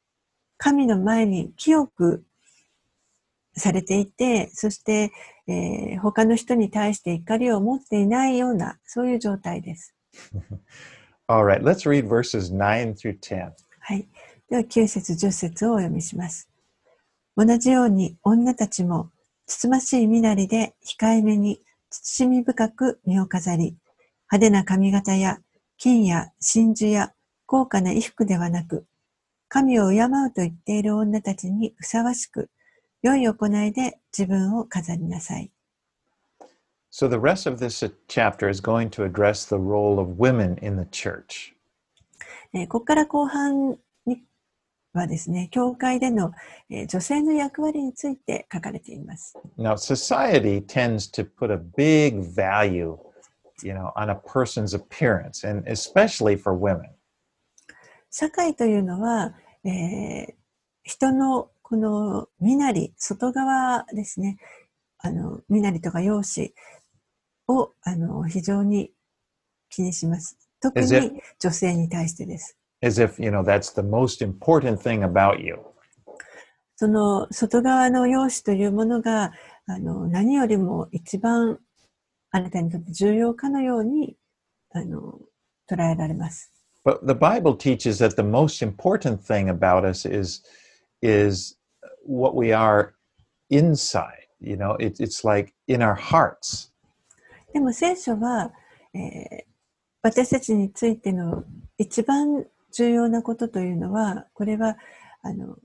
[0.58, 2.24] 神の前に清く
[3.56, 5.12] されていて、そして、
[5.46, 9.94] えー他の人に対して怒りを持っていないような、そういう状態です。
[11.28, 13.52] All right, let's read verses 9 through 10.
[13.80, 14.06] はい。
[14.50, 16.48] では、9節、10節をお読みします。
[17.36, 19.10] 同じように女たちも、
[19.46, 23.76] つつましい身なりで控えめに、慎み深く身を飾り、
[24.30, 25.38] 派手な髪型や
[25.78, 27.13] 金や真珠や
[27.54, 28.84] 高価な衣服ではなく、
[29.46, 32.50] 神を敬うと言っている女たちにふさわしく、
[33.00, 35.52] 良い行いで自分を飾りなさい。
[36.90, 40.76] So the rest of this uh, chapter is going to address the role of women in
[40.76, 41.54] the church.
[42.52, 44.24] えーここから後半に
[44.92, 46.32] はですね、教会での、
[46.70, 49.38] えー女性の役割について書かれています。
[49.56, 52.98] Now, society tends to put a big value,
[53.62, 56.90] you know, on a person's appearance, and especially for women.
[58.16, 59.34] 社会というのは、
[59.64, 60.34] えー
[60.86, 64.36] 人のこの身なり、外側ですね、
[64.98, 66.52] あの、身なりとか容姿
[67.48, 68.92] を、あの、非常に
[69.70, 70.36] 気にします。
[70.60, 72.58] 特に女性に対してです。
[72.82, 75.56] As if, you know, that's the most important thing about you.
[76.76, 79.32] その外側の容姿というものが、
[79.66, 81.58] あの、何よりも一番
[82.30, 84.18] あなたにとって重要かのように、
[84.70, 85.18] あの、
[85.66, 86.53] 捉えられます。
[86.84, 90.42] But the Bible teaches that the most important thing about us is
[91.02, 91.56] is
[92.04, 92.94] what we are
[93.50, 94.26] inside.
[94.40, 96.70] You know, it, it's like in our hearts.
[97.52, 98.52] でも聖書は、
[98.92, 99.54] えー
[100.04, 101.44] 私たちについての
[101.78, 104.76] 一番重要なことというのは、これは、
[105.22, 105.56] あの、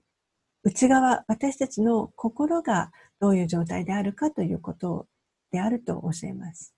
[0.64, 5.08] 内側、私たちの心がどういう状態であるかということ
[5.52, 6.74] であると教えます。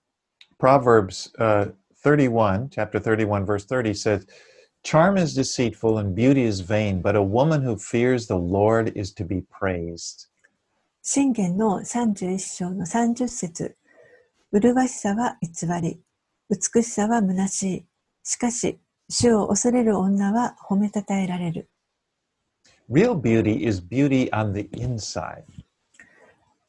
[0.58, 1.72] Proverbs uh,
[2.02, 4.26] 31, chapter 31, verse 30 says,
[4.82, 9.12] Charm is deceitful and beauty is vain, but a woman who fears the Lord is
[9.14, 10.28] to be praised.
[11.04, 13.76] 信玄の31章の30節
[14.52, 16.00] 麗しさは偽り、
[16.50, 17.86] 美しさは虚しい。
[18.24, 18.78] しかし、
[19.08, 21.68] 主を恐れる女は褒めたたえられる。
[22.90, 25.44] Real beauty is beauty on the inside.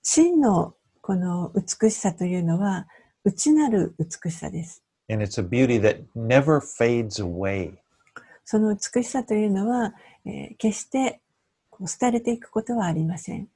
[0.04, 2.88] 真のこの美しさというのは、
[3.24, 4.83] 内なる美しさです。
[5.10, 7.74] And it's a beauty that never fades away.
[8.46, 9.94] その美しさというのは、
[10.26, 11.22] えー決して
[11.70, 13.48] こう廃れていくことはありません。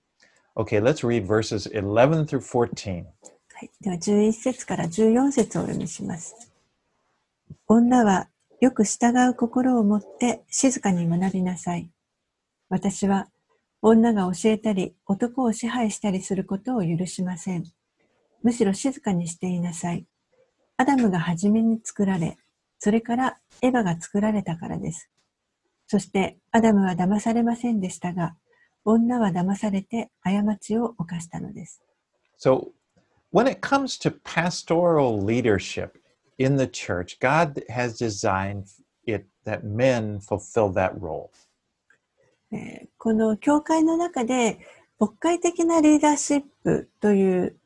[0.56, 3.06] Okay, let's read verses 11 through 14.
[3.54, 6.52] はい、では11節から14節をお読みします。
[7.68, 8.28] 女は
[8.60, 11.90] よく従う心を持って静かに学びなさい。
[12.70, 13.30] 私は
[13.82, 17.66] 女が教えたり男を支配したりすることを許しません。
[18.42, 20.06] むしろ静かにしていなさい。
[20.78, 22.38] アダムが初めに作られ、
[22.78, 25.10] それからエヴァが作られたからです。
[25.88, 28.36] そしてアダムは騙されませんでしたが、
[28.86, 31.82] 女は騙されて過ちを犯したのです。
[32.40, 32.68] So,
[33.34, 35.94] when it comes to pastoral leadership
[36.38, 38.66] in the church, God has designed
[39.06, 41.30] it that men fulfill that role.
[42.52, 44.60] えーこの教会の中で
[45.00, 47.58] 牧会的なリーダーシップという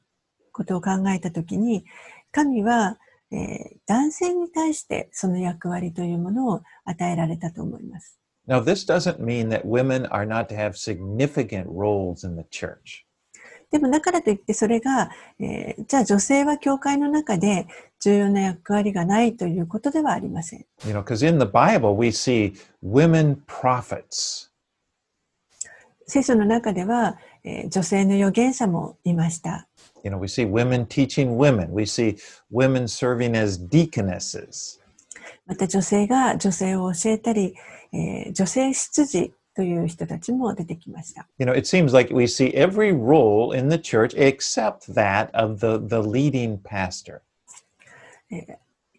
[0.51, 1.85] ことを考えたときに
[2.31, 2.97] 神は、
[3.31, 8.17] えー男性に対してその役割というものを与えられたと思います。
[8.47, 13.05] Now, this doesn't mean that women are not to have significant roles in the church.
[13.69, 17.67] でもだからといってそれが、えーじゃあ女性は教会の中で
[17.99, 20.65] 重要な役割がないということではありません。
[20.85, 22.53] You know, because in the Bible, we see
[22.83, 24.49] women prophets.
[26.07, 29.67] 聖書の中では、えー女性の預言者もいました。
[30.03, 31.71] You know, we see women teaching women.
[31.71, 32.17] We see
[32.49, 34.79] women serving as deaconesses.
[35.45, 37.55] また女性が女性を教えたり、
[37.93, 41.27] えー女性執事という人たちも出てきました。
[41.37, 45.77] You know, it seems like we see every role in the church except that of the,
[45.77, 47.21] the leading pastor.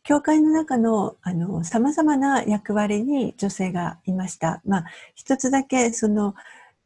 [0.05, 4.61] 教会の中のあの様々な役割に女性がいました。
[4.67, 4.85] まあ、
[5.15, 6.35] 一つだけその、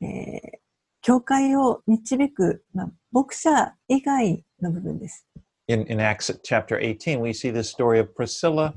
[0.01, 0.59] えー
[1.07, 5.27] 教会を導く、まあ、牧者以外の部分です。
[5.69, 8.75] In, in Acts chapter 18, we see the story of Priscilla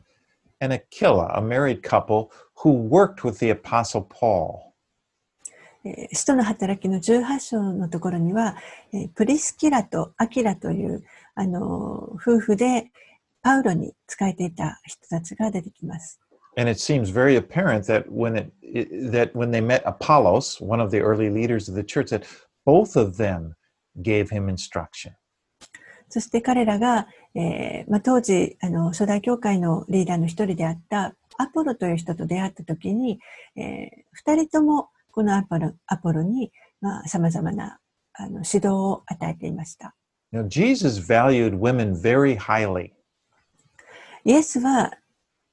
[0.62, 2.32] and Aquila, a married couple
[2.64, 4.74] who worked with the Apostle Paul.
[16.56, 20.92] And it seems very apparent that when, it, that when they met Apollos, one of
[20.92, 22.26] the early leaders of the church, that
[22.66, 23.56] both of them
[24.02, 25.14] gave him instruction.
[26.10, 33.20] そして彼らが、えーまあ、当時あの初代教会のリーダーの一人であったアポロという人と出会った時に、
[33.56, 36.52] えー二人ともこのアポロアポロに
[37.06, 37.80] さまざ、まな
[38.14, 39.96] あの指導を与えていました。
[40.34, 42.92] Now, Jesus valued women very highly.
[44.26, 44.94] イエスは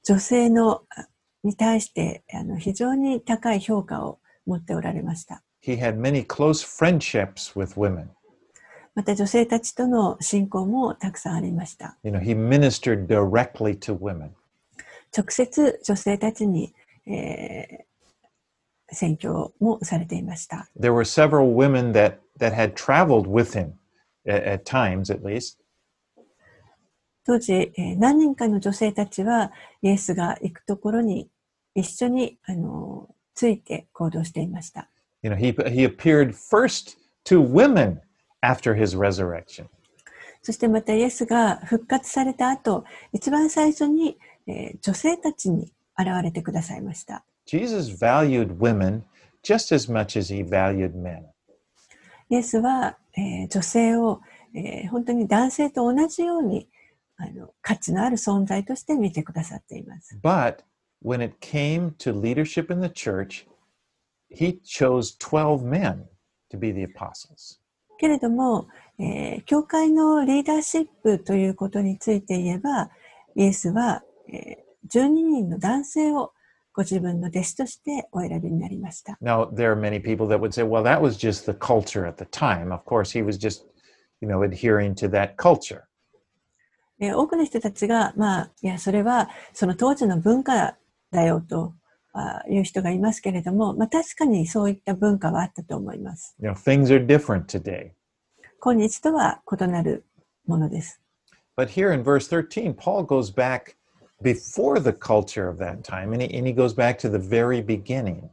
[0.03, 1.07] 女性のあ
[1.43, 5.43] に対してあの非常に高い評価を持っておられました。
[5.63, 8.07] He had many close friendships with women.
[8.97, 11.95] また女性たちとの信仰もたくさんありました。
[12.03, 14.31] You know, he ministered directly to women.
[15.15, 16.73] 直接女性たちに、
[17.05, 17.87] えー
[18.89, 20.69] 宣教もされていました。
[20.79, 23.73] There were several women that, that had traveled with him,
[24.25, 25.57] at, at times at least.
[27.23, 29.51] 当時、えー何人かの女性たちは
[29.83, 31.29] イエスが行くところに
[31.75, 34.89] 一緒にあのついて行動していました。
[35.21, 37.99] You know, he, he appeared first to women
[38.42, 39.66] after his resurrection.
[40.42, 47.24] そしてまたイエスが復活された後、一番最初に、えー女性たちに現れてくださいました。
[47.46, 49.02] Jesus valued women
[49.44, 51.22] just as much as he valued men.
[52.28, 54.20] イエスは、えー女性を、
[54.54, 56.68] えー本当に男性と同じように
[57.16, 60.18] あの価値のある存在として見てくださっています。
[60.20, 60.56] But
[61.04, 63.46] when it came to leadership in the church,
[64.28, 66.06] he chose 12 men
[66.50, 67.60] to be the apostles.
[67.97, 68.67] けれども、
[68.99, 72.89] えー教会のリーダーシップということについて言えば、
[73.35, 76.31] イエスは、えー12人の男性を
[76.73, 79.17] ご自分の弟子としてお選びになりました。
[79.21, 82.29] Now, there are many people that would say, well, that was just the culture at the
[82.29, 82.71] time.
[82.71, 83.65] Of course, he was just,
[84.21, 85.81] you know, adhering to that culture.
[86.99, 90.77] で多くの人たちが、まあ、いや、それはその当時の文化
[91.11, 91.86] だよとあ
[92.49, 96.35] いう人がいますけれども、まあ、確かにそういった文化はあったと思います。
[96.39, 97.91] You know, things are different today.
[98.59, 100.05] 今日とは異なる
[100.45, 101.01] ものです。
[101.55, 103.75] But here in verse 13, Paul goes back
[104.21, 107.63] before the culture of that time, and he, and he goes back to the very
[107.63, 108.29] beginning.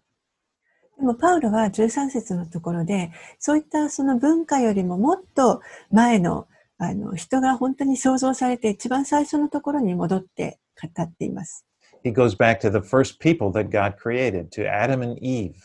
[0.96, 5.60] でもパウロは13節のところで、そういったその文化よりももっと
[5.90, 6.46] 前の
[6.78, 11.64] あの人が本当に創造されて一番最初のところに戻って語っています。
[12.03, 15.55] He goes back to the first people that God created, to Adam and Eve.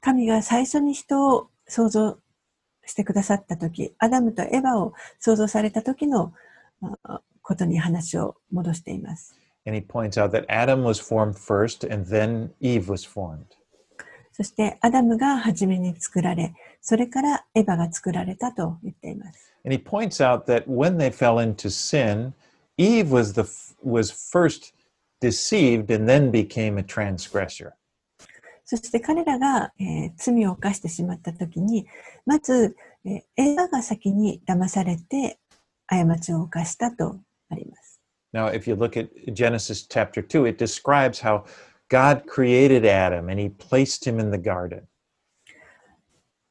[0.00, 2.18] 神が最初に人を創造
[2.84, 6.32] してくださった時、アダムとエヴァを創造された時の
[7.02, 9.36] あことに話を戻しています。
[9.66, 13.46] And he points out that Adam was formed first, and then Eve was formed.
[14.32, 19.54] そしてアダムが初めに作られ、それからエヴァが作られたと言っています。
[19.64, 22.32] And he points out that when they fell into sin,
[22.76, 23.42] Eve was the
[23.82, 24.72] was first
[25.21, 27.73] deceived and then became a transgressor.
[28.65, 31.87] そして彼らが、えー罪を犯してしまった時に、
[32.25, 35.39] まず、えーエヴァが先に騙されて
[35.87, 37.19] 過ちを犯したと
[37.49, 38.01] あります。
[38.33, 41.43] Now, if you look at Genesis chapter 2, it describes how
[41.89, 44.83] God created Adam and he placed him in the garden.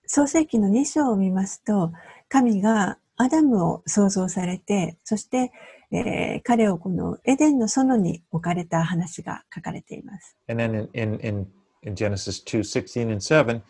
[0.07, 1.93] 創世記の2章を見ますと、
[2.29, 5.53] 神がアダムを創造されて、そして、
[5.93, 10.36] えー彼をこのエデンの園に置かれた話が書かれています。
[10.49, 11.47] And then in, in,
[11.82, 13.62] in, Genesis 2 16 and 7,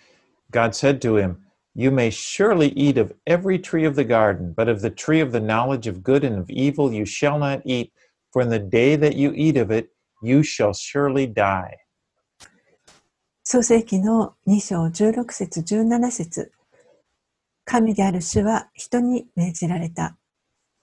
[0.50, 1.38] God said to him,
[1.74, 5.32] You may surely eat of every tree of the garden, but of the tree of
[5.32, 7.92] the knowledge of good and of evil you shall not eat,
[8.32, 9.90] for in the day that you eat of it,
[10.22, 11.76] you shall surely die.
[13.42, 16.52] 創世記の2章16節17節
[17.64, 20.16] 神である主は人に命じられた。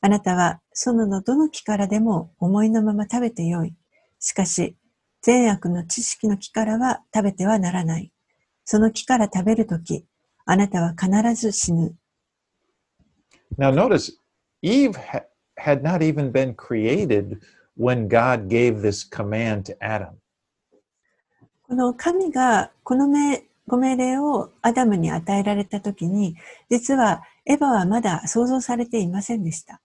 [0.02, 3.74] あなたは園のどの木からでも思いのまま食べてよい。
[4.20, 4.78] しかし、
[5.22, 8.14] 善悪の知識の木からは食べてはならない。
[8.64, 10.06] その木から食べるとき、
[10.46, 11.96] あなたは必ず死ぬ。
[13.58, 14.14] Now, notice
[14.62, 15.24] Eve ha-
[15.58, 17.40] had not even been created
[17.76, 20.12] when God gave this command to Adam.
[21.64, 26.38] この神がこの命ご命令をアダムに与えられたときに、
[26.70, 29.82] 実はエヴァはまだ創造されていませんでした。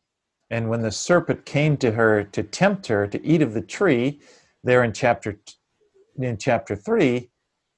[0.52, 4.20] And when the serpent came to her to tempt her to eat of the tree,
[4.62, 5.40] there in chapter
[6.18, 7.30] in chapter three,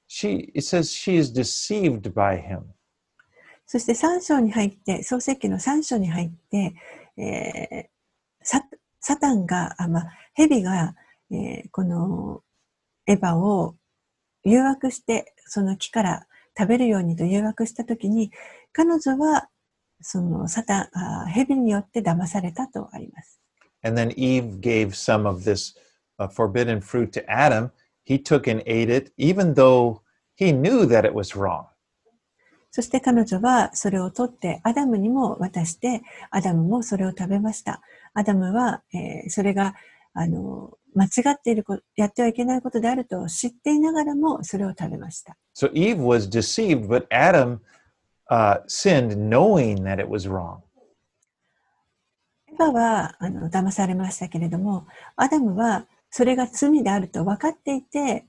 [0.07, 2.73] she it says she is deceived by him.
[3.65, 6.75] そして3章に入って、創世記の3章に入って、
[7.17, 7.95] えー
[8.43, 8.61] サ
[8.99, 10.93] サタンが、あまあ、蛇が、
[11.31, 12.43] えーこの
[13.07, 13.75] エヴァを
[14.43, 18.31] 誘惑して、その木から食べるようにと誘惑したときに、
[18.73, 19.47] 彼女は、
[20.01, 23.39] そのサタン、あ蛇によって騙されたとあります。
[23.83, 25.75] And then Eve gave some of this
[26.19, 27.71] uh, forbidden fruit to Adam.
[28.03, 30.01] He took and ate it, even though
[30.35, 31.65] he knew that it was wrong.
[32.71, 37.81] そして彼女はそれを取ってアダムにも渡して、アダムもそれを食べました。
[38.13, 39.75] アダムは、えーそれが、
[40.13, 45.37] あの、間違っていること、やってはいけないことであると知っていながらもそれを食べました。
[45.55, 47.59] So Eve was deceived, but Adam
[48.30, 50.62] uh, sinned knowing that it was wrong.
[52.48, 54.86] エヴァは、あの、騙されましたけれども、
[55.16, 58.26] アダムはそれが罪であると分かっていて、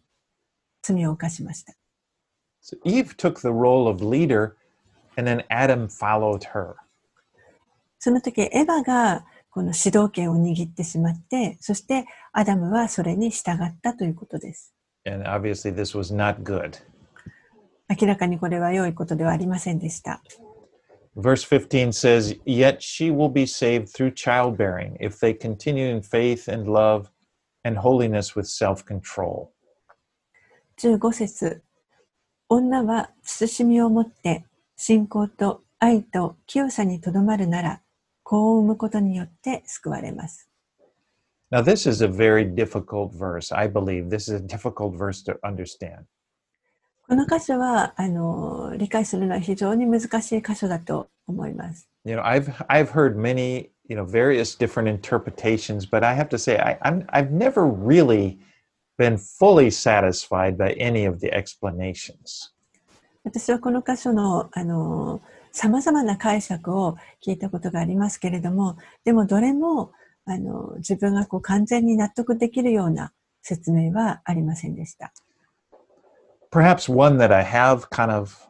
[0.81, 1.73] 罪を犯しました。
[2.63, 4.53] So Eve took the role of leader,
[5.17, 6.75] and then Adam followed her.
[7.99, 14.73] その時、エヴァがこの主導権を握ってしまって、そしてアダムはそれに従ったということです。
[15.05, 16.77] And obviously, this was not good.
[17.88, 20.22] 明らかにこれは良いことではありませんでした。
[21.16, 26.70] Verse 15 says, Yet she will be saved through childbearing if they continue in faith and
[26.70, 27.10] love
[27.64, 29.50] and holiness with self control.
[30.78, 31.62] 15節
[32.48, 34.44] 女は慎みを持って
[34.76, 37.80] 信仰と愛と清さにとどまるなら
[38.22, 40.50] 子を産むことによって救われます。
[41.50, 43.54] Now, this is a very difficult verse.
[43.56, 46.06] I believe this is a difficult verse to understand.
[47.08, 51.88] この箇所はあの理解するのは非常に難しい箇所だと思います。
[52.06, 56.56] you know, I've I've heard many, you know, various different interpretations, but I have to say,
[56.58, 58.38] I, I'm I've never really
[58.96, 62.52] been fully satisfied by any of the explanations.
[63.24, 69.90] 私はこの箇所の、あの、様々な解釈を聞いたことがありますけれども、でもどれも、
[70.26, 75.12] あの、自分がこう完全に納得できるような説明はありませんでした。
[76.55, 78.47] Perhaps one that I have kind of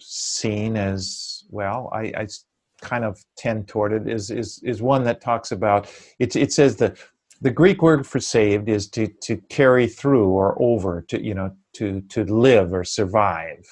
[0.00, 2.44] seen as well, I, I s-
[2.80, 5.88] kind of tend toward it is is is one that talks about
[6.18, 6.34] it.
[6.36, 6.96] It says that
[7.42, 11.50] the Greek word for saved is to to carry through or over to you know
[11.74, 13.64] to to live or survive.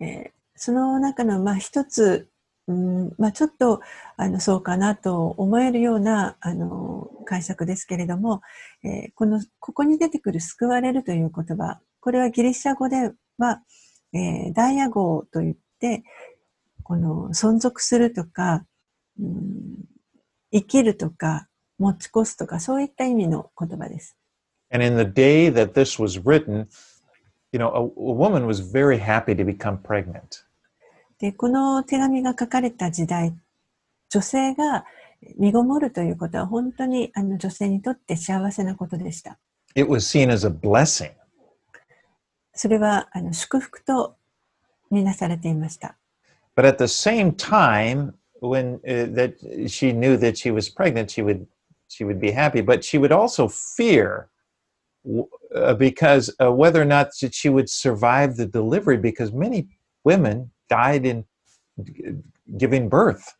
[0.00, 2.28] えーその中の、まあ、一つ、
[2.66, 3.80] うんまあ、ちょっと
[4.16, 8.42] あのそうかなと思えるようなあの解釈ですけれども、
[8.82, 13.61] えーこのここに出てくる「救われる」という言葉 これはギリシャ語では、
[14.11, 16.03] えーダイア語といって
[16.83, 18.65] この存続するとか、
[19.17, 19.85] うん
[20.51, 21.47] 生きるとか
[21.79, 24.17] 持ち越すとかそういった意味の言葉です。
[24.69, 26.67] And in the day that this was written,
[27.51, 30.43] you know, a, a woman was very happy to become pregnant.
[31.19, 33.33] で、この手紙が書かれた時代、
[34.09, 34.85] 女性が
[35.39, 39.39] 身ごもるということは本当にあの女性にとって幸せなことでした。
[39.73, 41.22] It was seen as a blessing.
[42.53, 44.15] それはあの祝福と
[44.91, 45.97] みなされていました。
[46.55, 51.47] But at the same time, when uh, that she knew that she was pregnant, she would
[51.87, 54.29] she would be happy, but she would also fear
[55.55, 59.67] uh, because uh, whether or not she would survive the delivery, because many
[60.03, 61.25] women died in
[61.83, 62.15] g-
[62.57, 63.35] giving birth.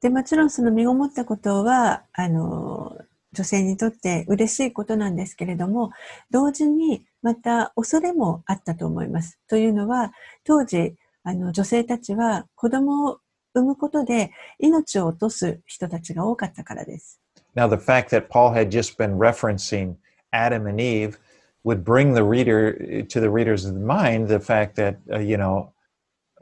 [0.00, 2.98] で、もちろんその身ごもったことは、あの、
[3.32, 5.92] 女性にとって嬉しいことなんですけれども、
[6.30, 9.40] 同時にまた恐れもあったと思います。
[9.48, 10.12] というのは、
[10.44, 13.20] 当時、あの、女性たちは子供を
[13.54, 17.18] 産むことで命を落とす人たちが多かったからです。
[17.56, 19.96] Now, the fact that Paul had just been referencing
[20.32, 21.18] Adam and Eve
[21.64, 25.72] would bring the reader to the reader's mind the fact that uh, you know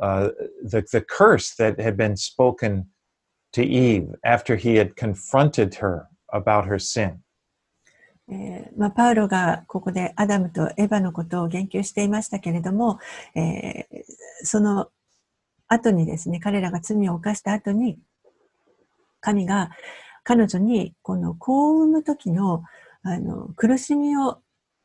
[0.01, 0.30] uh,
[0.64, 2.89] the the curse that had been spoken
[3.53, 7.22] to Eve after he had confronted her about her sin.
[8.29, 12.99] えーまあ、パウロがここでアダムとエヴァのことを言及していましたけれども、
[13.35, 14.03] えー
[14.45, 14.89] その
[15.68, 17.99] 後にですね、彼らが罪を犯した後に、
[19.20, 19.70] 神が
[20.25, 22.62] 彼女にこの子を産む時の
[23.03, 24.41] あの苦しみを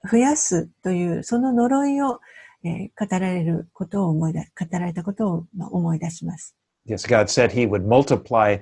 [0.09, 2.21] 増やすというその呪いを、
[2.63, 6.55] えー語られることを思い出、語られたことをまあ思い出します。
[6.87, 8.59] Yes, God said He would multiply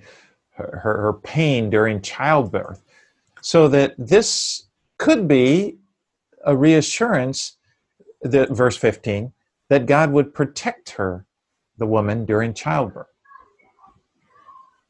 [0.57, 2.81] her, her, her pain during childbirth,
[3.45, 4.67] so that this
[4.97, 5.77] could be
[6.45, 7.57] a reassurance.
[8.21, 9.33] That verse fifteen
[9.69, 11.25] that God would protect her,
[11.77, 13.05] the woman, during childbirth.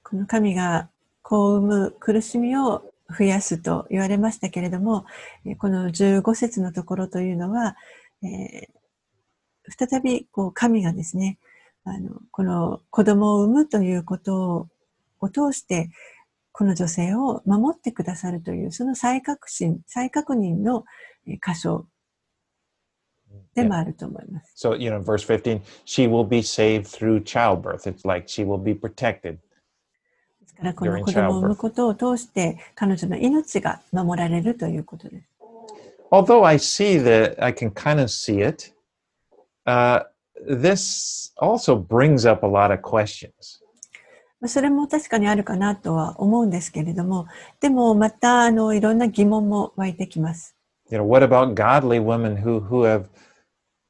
[0.04, 0.90] この神が
[1.22, 5.06] 子を産む苦しみを増やすと言われましたけれども、
[5.46, 7.76] えこの15節のところというのは、
[8.24, 8.76] えー
[9.68, 11.40] 再びこう神がですね、
[11.86, 14.68] あの、この子供を産むということ
[15.20, 15.90] を通して、
[16.58, 20.86] この女性を守ってくださるという、その再確信、再確認の
[21.28, 21.86] えー箇所
[23.54, 24.54] でもあると思います。
[24.56, 27.86] So, you know, verse 15, she will be saved through childbirth.
[27.86, 29.34] It's like she will be protected.
[29.34, 35.28] ですから、この子供を産む.ことを通して、彼女の命が守られるということです。
[36.10, 38.74] Although I see that, I can kind of see it,
[39.66, 40.06] uh,
[40.48, 43.65] this also brings up a lot of questions.
[44.46, 47.26] まあそれも確かにあるかなとは思うんですけれども、
[47.62, 50.56] でもまたあのいろんな疑問も湧いてきます。
[50.92, 53.08] You know, what about godly women who, who have,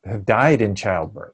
[0.06, 1.34] have died in childbirth?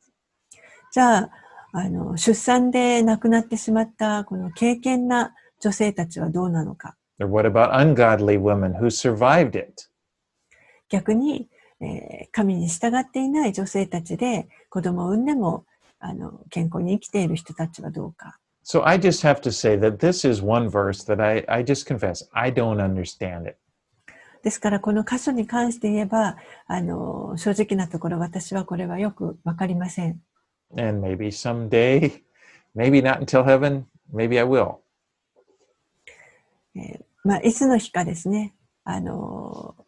[0.91, 1.29] じゃあ、
[1.71, 6.95] あの出産で亡くなってしまったこの敬虔な女性たちはどうなのか。
[7.19, 9.87] Or what about ungodly women who survived it?
[10.89, 11.47] 逆に、
[11.79, 15.65] えー神に従っていない女性たちで子供を産んでも
[15.99, 18.39] あの健康に生きている人たちはどうか。
[18.63, 22.23] So I just have to say that this is one verse that I, I just confess,
[22.33, 23.57] I don't understand it.
[24.43, 26.35] ですからこの箇所に関して言えば、
[26.67, 30.19] あの正直なところ私はこれはよくわかりません。
[30.77, 32.23] And maybe someday,
[32.75, 34.77] maybe not until heaven, maybe I will.
[36.75, 39.83] えーまあ、いつの日かですね、あのー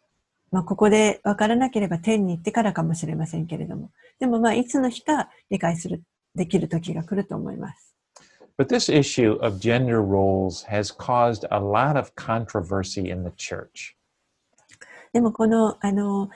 [0.52, 6.04] まあ、ここで分からなければ天に行ってからかもしれませんけれども、でもまあ、いつの日か理解する、
[6.36, 7.83] できる時が来ると思います。
[8.57, 13.95] But this issue of gender roles has caused a lot of controversy in the church.
[15.13, 16.29] でもこの、あの、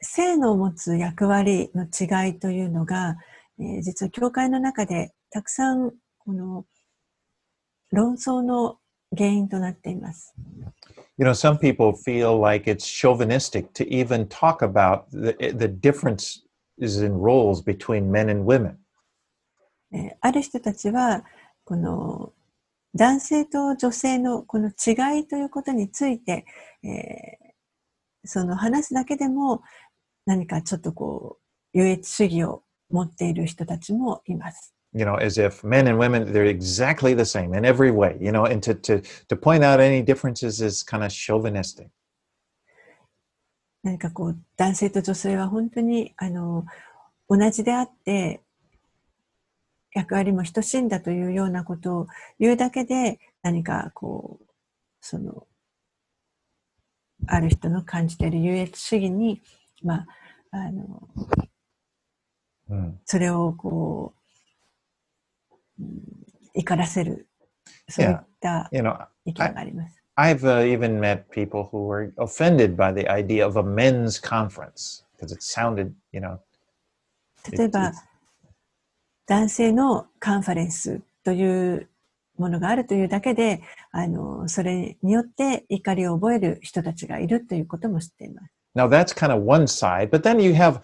[0.00, 3.16] 性の持つ役割の違いというのが、
[3.58, 6.64] えー実は教会の中で たくさんこの
[7.92, 8.78] 論争の
[9.16, 10.34] 原因となっています。
[11.18, 16.42] You know, some people feel like it's chauvinistic to even talk about the, the differences
[16.80, 18.76] in roles between men and women.
[19.92, 21.24] えーある人たちは
[21.65, 22.31] この
[22.95, 26.45] 男性と女性のこの違いということについて、
[26.83, 27.45] えー
[28.25, 29.61] その話すだけでも
[30.25, 31.37] 何かちょっとこ
[31.73, 34.73] う優越主義を持っている人たちもいます。
[34.93, 38.17] You know, as if men and women they're exactly the same in every way.
[38.19, 41.89] You know, and to to to point out any differences is kind of chauvinistic.
[43.83, 46.65] 何かこう男性と女性は本当にあの
[47.29, 48.41] 同じであって
[49.95, 52.07] 役割も等しいんだというようなことを
[52.39, 54.45] 言うだけで何かこう
[55.01, 55.47] その
[57.25, 59.41] ある人の感じている優越主義に
[59.81, 60.07] まあ
[60.51, 61.09] あの
[62.67, 62.93] Mm.
[63.05, 64.15] それをこ
[65.77, 66.25] う、うん
[66.55, 67.27] 怒らせる
[67.89, 70.01] そういった意見があります。
[70.15, 75.33] I've uh, even met people who were offended by the idea of a men's conference because
[75.33, 76.39] it sounded, you know,
[77.51, 77.91] 例えば
[79.27, 81.89] 男性のカンファレンスという
[82.37, 83.61] ものがあるというだけで、
[83.91, 88.53] あの、それによって怒りを覚える人たちがいるということも知っています。
[88.75, 90.81] Now that's kind of one side, but then you have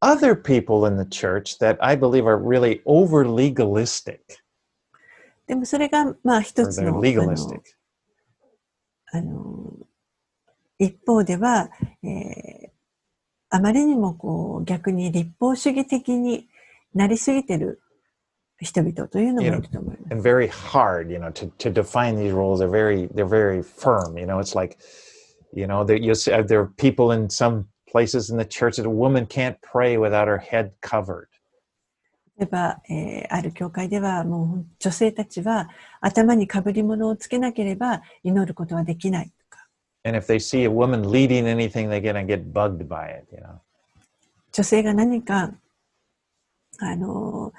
[0.00, 4.20] other people in the church that I believe are really over legalistic
[5.46, 7.00] でもそれが、まあ一つ.の、
[9.12, 9.72] あの
[10.78, 11.70] 一方では、
[12.04, 12.70] えー
[13.52, 16.46] あまりにもこう逆に立法主義的に
[16.94, 17.80] なりすぎてる
[18.58, 20.12] 人々というのもいると思います。
[20.12, 22.60] and very hard, you know, to, to define these roles.
[22.60, 24.18] They're very they're very firm.
[24.18, 24.76] You know, it's like,
[25.54, 28.86] you know, there you see, there are people in some places in the church that
[28.86, 31.28] a woman can't pray without her head covered.
[32.38, 35.68] 例えば、えーある教会ではもう女性たちは
[36.00, 39.66] 頭にかぶり物をつけなければ祈ることはできないとか、
[40.04, 43.26] And if they see a woman leading anything, they're gonna get bugged by it.
[43.30, 43.60] You know,
[44.52, 45.52] 女性が何か、
[46.80, 47.58] あのー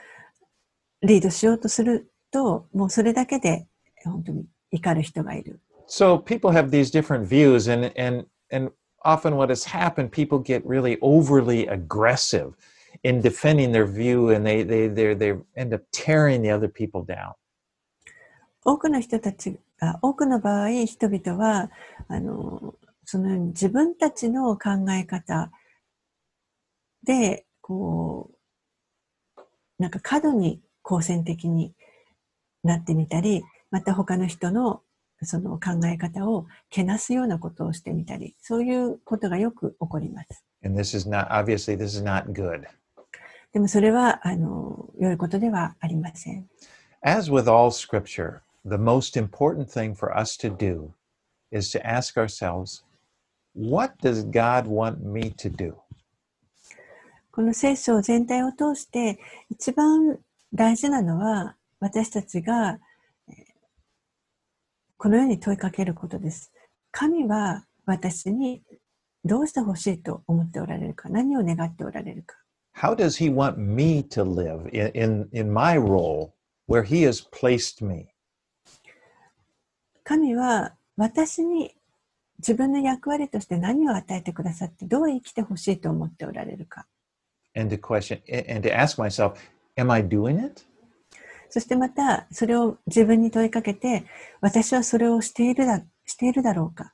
[1.04, 3.68] リードしようとすると、もうそれだけで
[4.04, 5.60] 本当に怒る人がいる。
[5.88, 8.72] so people have these different views, and and and
[9.04, 12.56] often what has happened, people get really overly aggressive
[13.04, 17.04] in defending their view, and they they they they end up tearing the other people
[17.04, 17.34] down.
[18.64, 21.72] 多くの人たちあ多くの場合人々は
[22.08, 25.52] あのその自分たちの考え方
[27.04, 28.36] でこう
[29.82, 31.74] なんか過度に好戦的に
[32.64, 34.84] なってみたりまた他の人の
[35.24, 40.46] その考え方をけなすようなことをしてみたりそういうことがよく起こります。
[40.64, 42.64] And this is not obviously this is not good.
[43.54, 46.48] でもそれはあの良いことではありません。
[47.04, 50.92] As with all scripture, the most important thing for us to do
[51.52, 52.84] is to ask ourselves,
[53.56, 55.81] what does God want me to do?
[57.32, 59.20] この聖書全体を通して
[59.50, 60.20] 一番
[60.54, 62.80] 大事なのは私たちが
[64.98, 66.52] このように問いかけることです。
[66.92, 68.62] 神は私に
[69.24, 72.36] どうしてほしいと思っておられるか何を願っておられるか
[72.76, 76.32] How does He want me to live in, in my role
[76.68, 78.08] where He has placed me?
[80.04, 81.76] 神は私に
[82.40, 86.88] 自分の役割として何を与えてくださってどう生きてほしいと思っておられるか
[87.56, 89.38] And to question and to ask myself,
[89.78, 90.64] am I doing it?
[91.50, 94.06] そしてまたそれを自分に問いかけて
[94.40, 96.94] 私はそれをしているだしているだろうか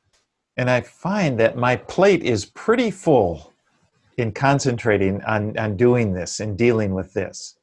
[0.57, 3.51] And I find that my plate is pretty full
[4.17, 7.57] in concentrating on, on doing this and dealing with this.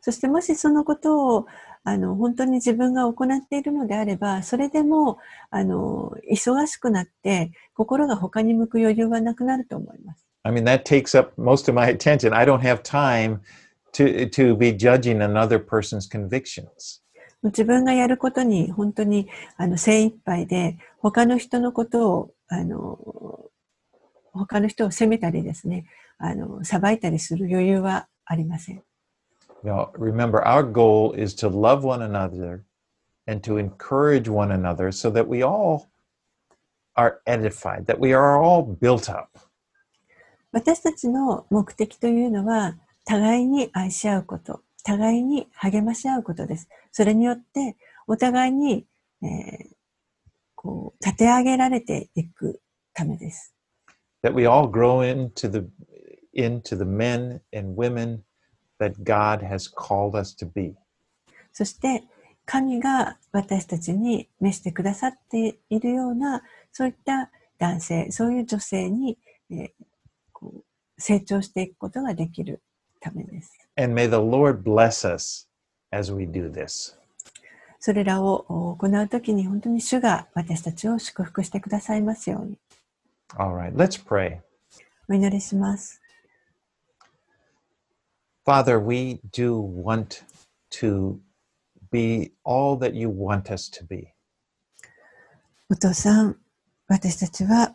[0.00, 1.46] そしてもしそのことを
[1.84, 5.18] あの本当に自分が行っているのであれば、それでも
[5.50, 10.26] あの忙しくなって心が他に向く余裕はなくなると思います。
[10.45, 12.33] I mean, that takes up most of my attention.
[12.33, 13.41] I don't have time
[13.93, 17.01] to, to be judging another person's convictions.
[17.43, 19.27] 自分がやることに本当に
[19.57, 22.99] あの精一杯で、他の人のことを、あの、
[24.31, 25.85] 他の人を責めたりですね、
[26.19, 28.83] あの、裁いたりする余裕はありません。
[29.63, 32.63] You know, remember, our goal is to love one another
[33.27, 35.87] and to encourage one another so that we all
[36.95, 39.29] are edified, that we are all built up.
[40.56, 46.70] 私たちの目的というのは、互いに愛し合うこと、互いに励まし合うことです。
[46.92, 47.76] それによって、
[48.06, 48.86] お互いに、
[49.22, 49.76] えー
[50.54, 52.62] こう、立て上げられていく
[52.94, 53.54] ためです。
[54.22, 55.68] that we all grow into the
[56.34, 58.22] into the men and women
[58.80, 60.74] that God has called us to be.
[61.52, 62.04] そして
[62.46, 66.42] 神が私たちに召してくださっているような
[66.72, 69.18] そういった男性そういう女性に、
[69.50, 69.70] えー
[70.98, 72.62] 成長していくことができる
[73.00, 73.58] ためです。
[73.76, 75.48] And may the Lord bless us
[75.90, 76.96] as we do this.
[77.78, 82.58] それらを行うときに本当に主が私たちを祝福してくださいますように
[83.36, 84.40] All right, let's pray.
[85.08, 86.00] お祈りします。
[88.46, 90.22] Father, we do want
[90.70, 91.18] to
[91.90, 94.08] be all that you want us to be.
[95.68, 96.36] お父さん、
[96.86, 97.74] 私たちは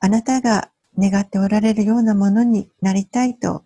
[0.00, 3.64] あなたが願っておられるようなものになりたいと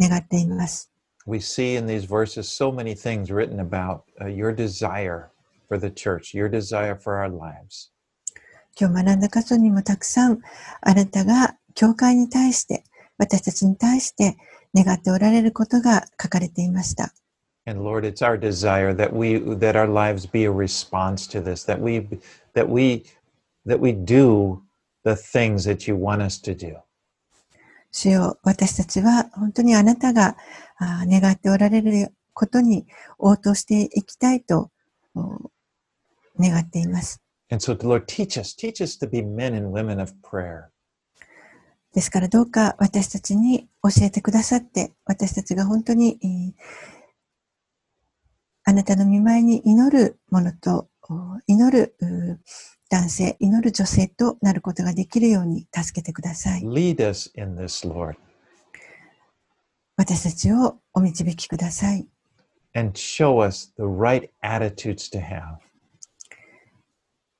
[0.00, 0.90] 願っています。
[1.26, 5.30] We see in these verses so many things written about uh, your desire
[5.68, 7.90] for the church, your desire for our lives.
[8.78, 10.40] 今日学んだ箇所にもたくさん
[10.82, 12.84] あなたが教会に対して
[13.18, 14.36] 私たちに対して
[14.74, 17.14] 願っておられることが書かれていました。
[17.66, 21.80] And Lord, it's our desire that we that our lives be a response to this, that
[21.80, 22.06] we
[22.54, 23.04] that we
[23.64, 24.60] that we do
[25.04, 26.76] the things that you want us to do.
[27.90, 30.36] 主よ私たちは本当にあなたが
[30.80, 32.86] 願っておられることに
[33.18, 34.70] 応答していきたいと
[35.14, 35.50] お
[36.38, 37.22] 願っています。
[37.50, 40.64] And so, Lord, teach us, teach us to be men and women of prayer.
[41.92, 46.94] ですからどうか私たちに教えてくださって、私たちが本当に、えー
[48.66, 51.94] あなたの見舞いに祈るものと、お祈る
[52.94, 56.62] 男性、祈る女性となることができるように助けてください。
[56.62, 58.14] Lead us in this, Lord,
[59.96, 62.06] 私たちをお導きください。
[62.72, 65.56] and show us the right attitudes to have.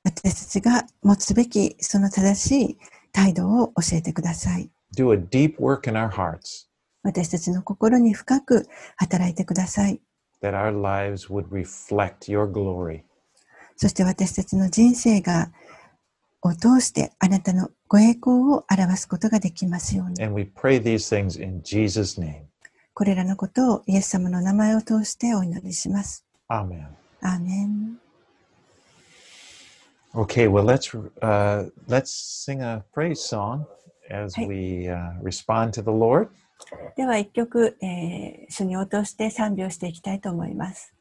[0.03, 2.79] 私たちが持つべきその正しい
[3.13, 4.69] 態度を教えてください。
[4.97, 6.67] Do a deep work in our hearts
[7.05, 10.01] 私たちの心に深く働いてください。
[10.43, 13.05] that our lives would reflect your glory.
[13.77, 15.51] そして私たちの人生が、
[16.43, 20.23] を通してあなたのご栄光を表すことができますように。
[22.93, 26.25] これらのことをイエス様の名前を通してお祈りします。
[26.49, 26.89] アーメン。
[27.23, 27.99] アーメン。
[36.93, 40.94] いでは一曲、えー、主に応答して賛美をしていきたいと思います。